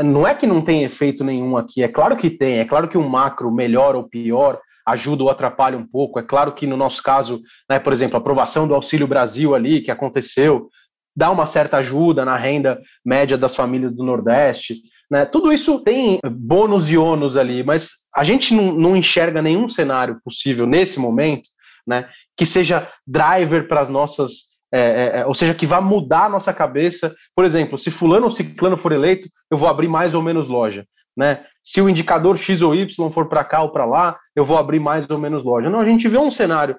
não 0.01 0.27
é 0.27 0.35
que 0.35 0.47
não 0.47 0.62
tem 0.62 0.83
efeito 0.83 1.23
nenhum 1.23 1.57
aqui, 1.57 1.83
é 1.83 1.88
claro 1.88 2.17
que 2.17 2.31
tem, 2.31 2.59
é 2.59 2.64
claro 2.64 2.88
que 2.88 2.99
um 2.99 3.09
macro 3.09 3.51
melhor 3.53 3.95
ou 3.95 4.09
pior 4.09 4.61
ajuda 4.87 5.23
ou 5.23 5.31
atrapalha 5.31 5.79
um 5.79 5.87
pouco. 5.87 6.19
É 6.19 6.23
claro 6.23 6.53
que 6.53 6.67
no 6.67 6.77
nosso 6.77 7.03
caso, 7.03 7.40
né, 7.71 7.79
por 7.79 7.93
exemplo, 7.93 8.17
a 8.17 8.21
aprovação 8.21 8.69
do 8.69 8.75
Auxílio 8.75 9.07
Brasil 9.07 9.55
ali 9.55 9.81
que 9.81 9.90
aconteceu, 9.90 10.69
dá 11.17 11.31
uma 11.31 11.47
certa 11.47 11.79
ajuda 11.79 12.25
na 12.25 12.37
renda 12.37 12.81
média 13.05 13.38
das 13.38 13.55
famílias 13.57 13.95
do 13.95 14.05
Nordeste. 14.05 14.83
Né? 15.11 15.25
Tudo 15.25 15.53
isso 15.53 15.81
tem 15.81 16.19
bônus 16.25 16.90
e 16.90 16.99
ônus 16.99 17.37
ali, 17.37 17.62
mas 17.62 17.90
a 18.14 18.25
gente 18.25 18.55
não, 18.55 18.73
não 18.73 18.97
enxerga 18.97 19.40
nenhum 19.40 19.69
cenário 19.69 20.21
possível 20.25 20.67
nesse 20.67 20.99
momento 20.99 21.49
né, 21.87 22.09
que 22.37 22.45
seja 22.45 22.90
driver 23.07 23.69
para 23.69 23.81
as 23.81 23.90
nossas 23.90 24.54
é, 24.72 24.81
é, 24.81 25.20
é, 25.20 25.27
ou 25.27 25.35
seja, 25.35 25.55
que 25.55 25.66
vá 25.66 25.81
mudar 25.81 26.27
a 26.27 26.29
nossa 26.29 26.53
cabeça. 26.53 27.14
Por 27.35 27.44
exemplo, 27.44 27.79
se 27.79 27.90
fulano 27.90 28.24
ou 28.24 28.31
ciclano 28.31 28.77
for 28.77 28.92
eleito, 28.92 29.29
eu 29.50 29.57
vou 29.57 29.68
abrir 29.68 29.88
mais 29.88 30.14
ou 30.14 30.22
menos 30.22 30.48
loja. 30.48 30.87
Né? 31.16 31.44
Se 31.62 31.81
o 31.81 31.88
indicador 31.88 32.37
X 32.37 32.61
ou 32.61 32.74
Y 32.74 33.11
for 33.11 33.29
para 33.29 33.44
cá 33.44 33.62
ou 33.62 33.70
para 33.70 33.85
lá, 33.85 34.18
eu 34.35 34.44
vou 34.44 34.59
abrir 34.59 34.81
mais 34.81 35.09
ou 35.09 35.18
menos 35.18 35.44
loja. 35.44 35.70
Não, 35.70 35.81
a 35.81 35.85
gente 35.85 36.09
vê 36.09 36.18
um 36.18 36.31
cenário 36.31 36.77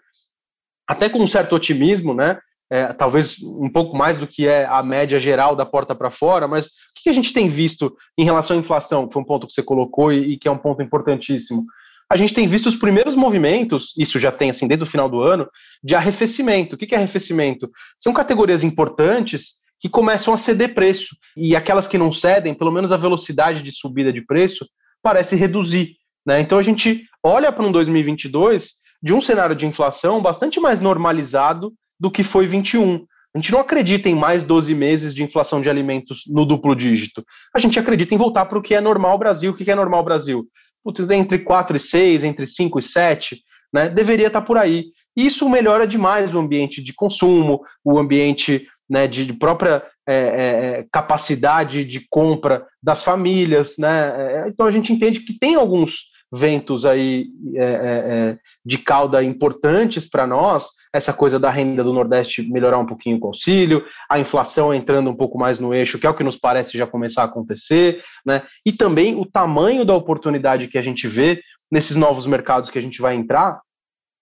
até 0.88 1.10
com 1.10 1.20
um 1.20 1.28
certo 1.28 1.56
otimismo, 1.56 2.14
né? 2.14 2.38
É, 2.70 2.92
talvez 2.94 3.38
um 3.42 3.72
pouco 3.72 3.96
mais 3.96 4.18
do 4.18 4.26
que 4.26 4.48
é 4.48 4.66
a 4.66 4.82
média 4.82 5.20
geral 5.20 5.56
da 5.56 5.66
porta 5.66 5.94
para 5.94 6.10
fora, 6.10 6.48
mas 6.48 6.66
o 6.66 6.70
que 7.04 7.10
a 7.10 7.14
gente 7.14 7.32
tem 7.32 7.48
visto 7.48 7.96
em 8.18 8.24
relação 8.24 8.58
à 8.58 8.60
inflação, 8.60 9.08
que 9.08 9.14
foi 9.14 9.22
um 9.22 9.26
ponto 9.26 9.46
que 9.46 9.54
você 9.54 9.62
colocou 9.62 10.12
e, 10.12 10.34
e 10.34 10.38
que 10.38 10.48
é 10.48 10.52
um 10.52 10.58
ponto 10.58 10.82
importantíssimo? 10.82 11.64
A 12.10 12.16
gente 12.16 12.34
tem 12.34 12.48
visto 12.48 12.68
os 12.68 12.76
primeiros 12.76 13.16
movimentos, 13.16 13.94
isso 13.98 14.20
já 14.20 14.32
tem 14.32 14.50
assim 14.50 14.68
desde 14.68 14.84
o 14.84 14.88
final 14.88 15.10
do 15.10 15.22
ano, 15.22 15.48
de 15.84 15.96
arrefecimento. 15.96 16.76
O 16.76 16.78
que 16.78 16.94
é 16.94 16.98
arrefecimento? 16.98 17.70
São 17.98 18.14
categorias 18.14 18.64
importantes 18.64 19.66
que 19.80 19.90
começam 19.90 20.34
a 20.34 20.38
ceder 20.38 20.74
preço. 20.74 21.16
E 21.36 21.56
aquelas 21.56 21.88
que 21.88 21.98
não 21.98 22.14
cedem, 22.14 22.54
pelo 22.54 22.72
menos 22.72 22.92
a 22.92 22.98
velocidade 22.98 23.62
de 23.62 23.72
subida 23.72 24.14
de 24.14 24.22
preço 24.22 24.68
parece 25.02 25.36
reduzir. 25.36 25.96
Né? 26.26 26.40
Então 26.40 26.58
a 26.58 26.64
gente 26.64 27.06
olha 27.24 27.52
para 27.52 27.66
um 27.66 27.72
2022 27.72 28.86
de 29.02 29.14
um 29.14 29.22
cenário 29.22 29.56
de 29.56 29.66
inflação 29.66 30.22
bastante 30.22 30.60
mais 30.60 30.80
normalizado 30.80 31.74
do 32.00 32.12
que 32.12 32.24
foi 32.24 32.48
21. 32.48 33.06
A 33.34 33.38
gente 33.38 33.52
não 33.52 33.60
acredita 33.60 34.08
em 34.08 34.16
mais 34.16 34.44
12 34.44 34.74
meses 34.74 35.14
de 35.14 35.22
inflação 35.22 35.62
de 35.62 35.70
alimentos 35.70 36.24
no 36.28 36.46
duplo 36.46 36.74
dígito. 36.74 37.24
A 37.54 37.60
gente 37.60 37.78
acredita 37.78 38.16
em 38.16 38.18
voltar 38.18 38.46
para 38.46 38.58
o 38.58 38.62
que 38.62 38.74
é 38.74 38.80
normal 38.80 39.18
Brasil. 39.18 39.52
O 39.52 39.56
que 39.56 39.70
é 39.70 39.76
normal 39.76 40.04
Brasil? 40.04 40.48
Putz, 40.86 41.10
entre 41.10 41.40
4 41.40 41.76
e 41.76 41.80
6, 41.80 42.24
entre 42.24 42.46
5 42.46 42.78
e 42.78 42.84
7, 42.84 43.42
né, 43.74 43.90
deveria 43.90 44.28
estar 44.28 44.42
por 44.42 44.58
aí. 44.58 44.86
Isso 45.18 45.50
melhora 45.50 45.88
demais 45.88 46.36
o 46.36 46.40
ambiente 46.40 46.84
de 46.84 46.94
consumo, 46.94 47.62
o 47.84 47.98
ambiente 47.98 48.68
né, 48.88 49.08
de, 49.08 49.26
de 49.26 49.34
própria 49.34 49.84
é, 50.08 50.16
é, 50.16 50.20
é, 50.20 50.86
capacidade 50.92 51.84
de 51.84 52.06
compra 52.10 52.64
das 52.84 53.04
famílias. 53.04 53.76
Né? 53.80 53.90
É, 53.90 54.46
então 54.48 54.68
a 54.68 54.72
gente 54.72 54.94
entende 54.94 55.22
que 55.22 55.38
tem 55.40 55.56
alguns 55.56 56.14
ventos 56.36 56.86
aí 56.86 57.28
é, 57.56 57.64
é, 57.64 57.66
é, 57.66 58.38
de 58.66 58.78
cauda 58.78 59.24
importantes 59.24 60.10
para 60.10 60.28
nós, 60.28 60.68
essa 60.94 61.14
coisa 61.14 61.40
da 61.40 61.50
renda 61.50 61.84
do 61.84 61.94
Nordeste 61.94 62.42
melhorar 62.52 62.78
um 62.78 62.86
pouquinho 62.86 63.20
o 63.22 63.28
auxílio, 63.28 63.84
a 64.10 64.20
inflação 64.20 64.74
entrando 64.74 65.10
um 65.10 65.16
pouco 65.16 65.38
mais 65.38 65.60
no 65.60 65.74
eixo, 65.74 65.98
que 65.98 66.06
é 66.06 66.10
o 66.10 66.14
que 66.14 66.24
nos 66.24 66.38
parece 66.38 66.78
já 66.78 66.86
começar 66.86 67.22
a 67.22 67.26
acontecer, 67.26 68.04
né? 68.26 68.44
E 68.66 68.72
também 68.72 69.16
o 69.16 69.26
tamanho 69.26 69.86
da 69.86 69.96
oportunidade 69.96 70.68
que 70.68 70.78
a 70.78 70.82
gente 70.82 71.08
vê 71.08 71.42
nesses 71.72 71.96
novos 71.96 72.26
mercados 72.26 72.70
que 72.70 72.80
a 72.80 72.82
gente 72.82 73.02
vai 73.02 73.16
entrar, 73.16 73.60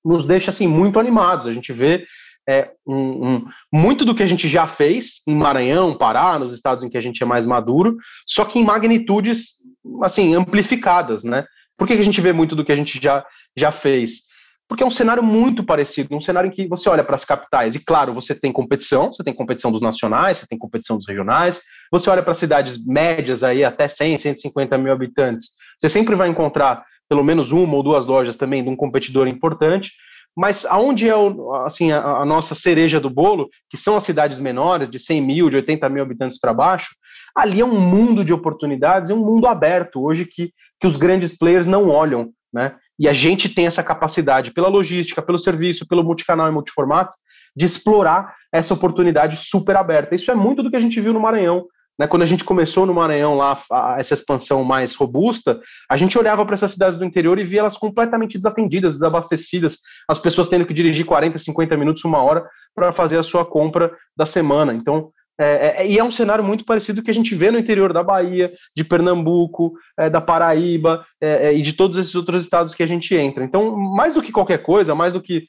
nos 0.06 0.26
deixa 0.26 0.52
assim 0.52 0.68
muito 0.68 1.00
animados. 1.00 1.48
A 1.48 1.54
gente 1.54 1.72
vê 1.74 2.06
é, 2.48 2.72
um, 2.86 3.28
um, 3.28 3.46
muito 3.72 4.04
do 4.04 4.14
que 4.14 4.24
a 4.24 4.28
gente 4.28 4.48
já 4.48 4.68
fez 4.68 5.22
em 5.28 5.36
Maranhão, 5.36 5.98
Pará, 5.98 6.38
nos 6.38 6.54
estados 6.54 6.84
em 6.84 6.90
que 6.90 6.98
a 6.98 7.02
gente 7.02 7.24
é 7.24 7.26
mais 7.26 7.46
maduro, 7.46 7.98
só 8.28 8.44
que 8.44 8.60
em 8.60 8.64
magnitudes 8.64 9.64
assim 10.02 10.36
amplificadas, 10.36 11.24
né? 11.24 11.46
Por 11.78 11.88
que, 11.88 11.94
a 11.94 12.02
gente 12.02 12.22
vê 12.22 12.32
muito 12.32 12.56
do 12.56 12.64
que 12.64 12.72
a 12.72 12.76
gente 12.76 13.02
já, 13.02 13.26
já 13.58 13.72
fez? 13.72 14.24
Porque 14.68 14.84
é 14.84 14.86
um 14.86 14.92
cenário 14.92 15.22
muito 15.22 15.64
parecido, 15.64 16.16
um 16.16 16.22
cenário 16.22 16.48
em 16.48 16.52
que 16.52 16.68
você 16.68 16.90
olha 16.90 17.04
para 17.04 17.16
as 17.16 17.26
capitais, 17.26 17.76
e 17.76 17.84
claro, 17.84 18.14
você 18.14 18.34
tem 18.34 18.52
competição, 18.52 19.12
você 19.12 19.24
tem 19.24 19.34
competição 19.34 19.72
dos 19.72 19.82
nacionais, 19.82 20.38
você 20.38 20.48
tem 20.48 20.58
competição 20.58 20.98
dos 20.98 21.08
regionais, 21.08 21.62
você 21.92 22.10
olha 22.10 22.24
para 22.24 22.34
cidades 22.34 22.86
médias 22.86 23.44
aí 23.44 23.64
até 23.64 23.88
100, 23.88 24.18
150 24.18 24.78
mil 24.78 24.94
habitantes, 24.94 25.50
você 25.78 25.90
sempre 25.90 26.16
vai 26.16 26.30
encontrar 26.30 26.84
pelo 27.10 27.24
menos 27.24 27.52
uma 27.52 27.76
ou 27.76 27.84
duas 27.84 28.08
lojas 28.08 28.36
também 28.36 28.64
de 28.64 28.70
um 28.70 28.76
competidor 28.76 29.28
importante, 29.28 29.92
mas 30.36 30.66
aonde 30.66 31.08
é 31.08 31.16
o, 31.16 31.54
assim, 31.66 31.92
a, 31.92 32.00
a, 32.00 32.26
nossa 32.26 32.56
cereja 32.56 33.00
do 33.00 33.10
bolo, 33.10 33.50
que 33.70 33.78
são 33.78 33.96
as 33.96 34.04
cidades 34.04 34.40
menores, 34.40 34.90
de 34.90 34.98
100 34.98 35.22
mil, 35.22 35.50
de 35.50 35.58
80 35.58 35.88
mil 35.90 36.02
habitantes 36.02 36.40
para 36.40 36.54
baixo, 36.54 36.96
ali 37.36 37.62
é 37.62 37.66
um 37.66 37.80
mundo 37.80 38.24
de 38.24 38.34
oportunidades, 38.34 39.10
é 39.10 39.14
um 39.14 39.26
mundo 39.26 39.48
aberto 39.48 40.04
hoje 40.04 40.26
que 40.26 40.54
que 40.84 40.88
os 40.88 40.98
grandes 40.98 41.38
players 41.38 41.66
não 41.66 41.90
olham, 41.90 42.32
né? 42.54 42.76
E 43.00 43.08
a 43.08 43.14
gente 43.14 43.48
tem 43.48 43.66
essa 43.66 43.82
capacidade, 43.82 44.52
pela 44.52 44.68
logística, 44.68 45.22
pelo 45.22 45.40
serviço, 45.40 45.88
pelo 45.88 46.04
multicanal 46.04 46.50
e 46.50 46.52
multiformato, 46.52 47.16
de 47.56 47.66
explorar 47.66 48.36
essa 48.52 48.74
oportunidade 48.74 49.38
super 49.38 49.78
aberta. 49.78 50.14
Isso 50.14 50.30
é 50.30 50.36
muito 50.36 50.62
do 50.62 50.70
que 50.70 50.76
a 50.76 50.82
gente 50.82 51.00
viu 51.00 51.14
no 51.14 51.22
Maranhão. 51.22 51.66
Né? 51.98 52.06
Quando 52.06 52.24
a 52.24 52.26
gente 52.26 52.44
começou 52.44 52.86
no 52.86 52.94
Maranhão 52.94 53.36
lá, 53.36 53.58
essa 53.98 54.14
expansão 54.14 54.62
mais 54.66 54.94
robusta, 54.94 55.62
a 55.90 55.96
gente 55.96 56.18
olhava 56.20 56.46
para 56.46 56.56
essas 56.56 56.72
cidades 56.72 57.00
do 57.00 57.06
interior 57.06 57.40
e 57.40 57.46
via 57.46 57.62
elas 57.62 57.78
completamente 57.78 58.38
desatendidas, 58.38 58.96
desabastecidas, 58.96 59.80
as 60.10 60.20
pessoas 60.20 60.50
tendo 60.50 60.66
que 60.66 60.74
dirigir 60.74 61.06
40, 61.06 61.40
50 61.40 61.78
minutos, 61.78 62.04
uma 62.04 62.22
hora 62.22 62.46
para 62.76 62.92
fazer 62.92 63.18
a 63.18 63.24
sua 63.24 63.46
compra 63.46 63.96
da 64.18 64.26
semana. 64.26 64.74
Então, 64.74 65.12
é, 65.40 65.46
é, 65.46 65.82
é, 65.82 65.88
e 65.88 65.98
é 65.98 66.04
um 66.04 66.12
cenário 66.12 66.44
muito 66.44 66.64
parecido 66.64 67.02
que 67.02 67.10
a 67.10 67.14
gente 67.14 67.34
vê 67.34 67.50
no 67.50 67.58
interior 67.58 67.92
da 67.92 68.04
Bahia, 68.04 68.52
de 68.76 68.84
Pernambuco, 68.84 69.74
é, 69.98 70.10
da 70.10 70.22
Paraíba 70.22 71.06
é, 71.20 71.48
é, 71.48 71.54
e 71.54 71.62
de 71.62 71.74
todos 71.74 71.98
esses 71.98 72.14
outros 72.14 72.44
estados 72.44 72.76
que 72.76 72.84
a 72.84 72.88
gente 72.88 73.16
entra. 73.16 73.44
Então, 73.44 73.76
mais 73.76 74.14
do 74.14 74.22
que 74.22 74.32
qualquer 74.32 74.60
coisa, 74.62 74.94
mais 74.94 75.14
do 75.14 75.22
que 75.22 75.48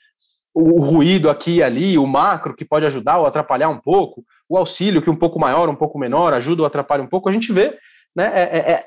o, 0.54 0.80
o 0.80 0.84
ruído 0.84 1.28
aqui 1.28 1.56
e 1.56 1.62
ali, 1.62 1.98
o 1.98 2.06
macro 2.06 2.56
que 2.56 2.64
pode 2.64 2.86
ajudar 2.86 3.18
ou 3.18 3.26
atrapalhar 3.26 3.68
um 3.68 3.78
pouco, 3.78 4.24
o 4.48 4.56
auxílio 4.56 5.02
que 5.02 5.10
um 5.10 5.16
pouco 5.16 5.38
maior, 5.38 5.68
um 5.68 5.76
pouco 5.76 5.98
menor, 5.98 6.32
ajuda 6.32 6.62
ou 6.62 6.66
atrapalha 6.66 7.02
um 7.02 7.08
pouco, 7.08 7.28
a 7.28 7.32
gente 7.32 7.52
vê 7.52 7.76
né, 8.16 8.30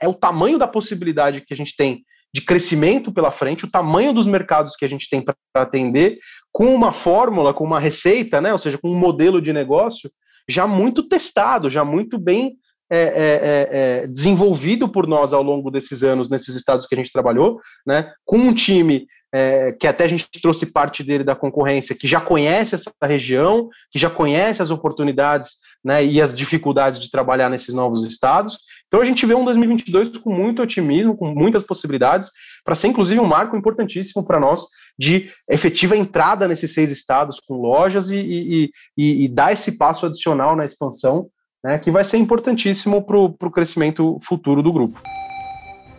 é, 0.01 0.07
o 0.07 0.13
tamanho 0.13 0.57
da 0.57 0.67
possibilidade 0.67 1.41
que 1.41 1.53
a 1.53 1.57
gente 1.57 1.75
tem 1.75 2.03
de 2.33 2.41
crescimento 2.41 3.11
pela 3.11 3.31
frente, 3.31 3.65
o 3.65 3.71
tamanho 3.71 4.13
dos 4.13 4.25
mercados 4.25 4.75
que 4.75 4.85
a 4.85 4.89
gente 4.89 5.09
tem 5.09 5.21
para 5.21 5.35
atender, 5.55 6.17
com 6.51 6.73
uma 6.73 6.91
fórmula, 6.91 7.53
com 7.53 7.63
uma 7.63 7.79
receita, 7.79 8.41
né, 8.41 8.51
ou 8.51 8.57
seja, 8.57 8.77
com 8.77 8.89
um 8.89 8.97
modelo 8.97 9.41
de 9.41 9.53
negócio 9.53 10.09
já 10.47 10.65
muito 10.65 11.03
testado, 11.03 11.69
já 11.69 11.83
muito 11.83 12.17
bem 12.17 12.57
é, 12.89 12.99
é, 12.99 13.01
é, 13.01 14.03
é, 14.03 14.07
desenvolvido 14.07 14.87
por 14.87 15.07
nós 15.07 15.33
ao 15.33 15.43
longo 15.43 15.69
desses 15.69 16.03
anos, 16.03 16.29
nesses 16.29 16.55
estados 16.55 16.85
que 16.85 16.95
a 16.95 16.97
gente 16.97 17.11
trabalhou, 17.11 17.59
né, 17.85 18.13
com 18.25 18.37
um 18.37 18.53
time 18.53 19.07
é, 19.33 19.73
que 19.73 19.85
até 19.85 20.05
a 20.05 20.07
gente 20.07 20.27
trouxe 20.41 20.71
parte 20.71 21.03
dele 21.03 21.23
da 21.23 21.35
concorrência, 21.35 21.97
que 21.99 22.07
já 22.07 22.21
conhece 22.21 22.75
essa 22.75 22.91
região, 23.03 23.69
que 23.91 23.99
já 23.99 24.09
conhece 24.09 24.61
as 24.61 24.71
oportunidades 24.71 25.57
né, 25.83 26.03
e 26.05 26.21
as 26.21 26.35
dificuldades 26.35 26.99
de 26.99 27.11
trabalhar 27.11 27.49
nesses 27.49 27.75
novos 27.75 28.05
estados. 28.07 28.57
Então 28.87 29.01
a 29.01 29.05
gente 29.05 29.25
vê 29.25 29.35
um 29.35 29.43
2022 29.43 30.17
com 30.17 30.33
muito 30.33 30.61
otimismo, 30.61 31.15
com 31.15 31.33
muitas 31.33 31.63
possibilidades, 31.63 32.29
para 32.63 32.75
ser 32.75 32.87
inclusive 32.87 33.19
um 33.19 33.25
marco 33.25 33.55
importantíssimo 33.55 34.25
para 34.25 34.39
nós 34.39 34.61
de 34.97 35.29
efetiva 35.49 35.95
entrada 35.95 36.47
nesses 36.47 36.73
seis 36.73 36.89
estados 36.89 37.39
com 37.39 37.55
lojas 37.55 38.09
e, 38.09 38.17
e, 38.17 38.69
e, 38.97 39.25
e 39.25 39.27
dar 39.27 39.51
esse 39.51 39.77
passo 39.77 40.05
adicional 40.05 40.55
na 40.55 40.65
expansão, 40.65 41.27
né, 41.63 41.77
que 41.77 41.91
vai 41.91 42.05
ser 42.05 42.17
importantíssimo 42.17 43.05
para 43.05 43.17
o 43.17 43.51
crescimento 43.51 44.19
futuro 44.23 44.63
do 44.63 44.71
grupo. 44.71 44.99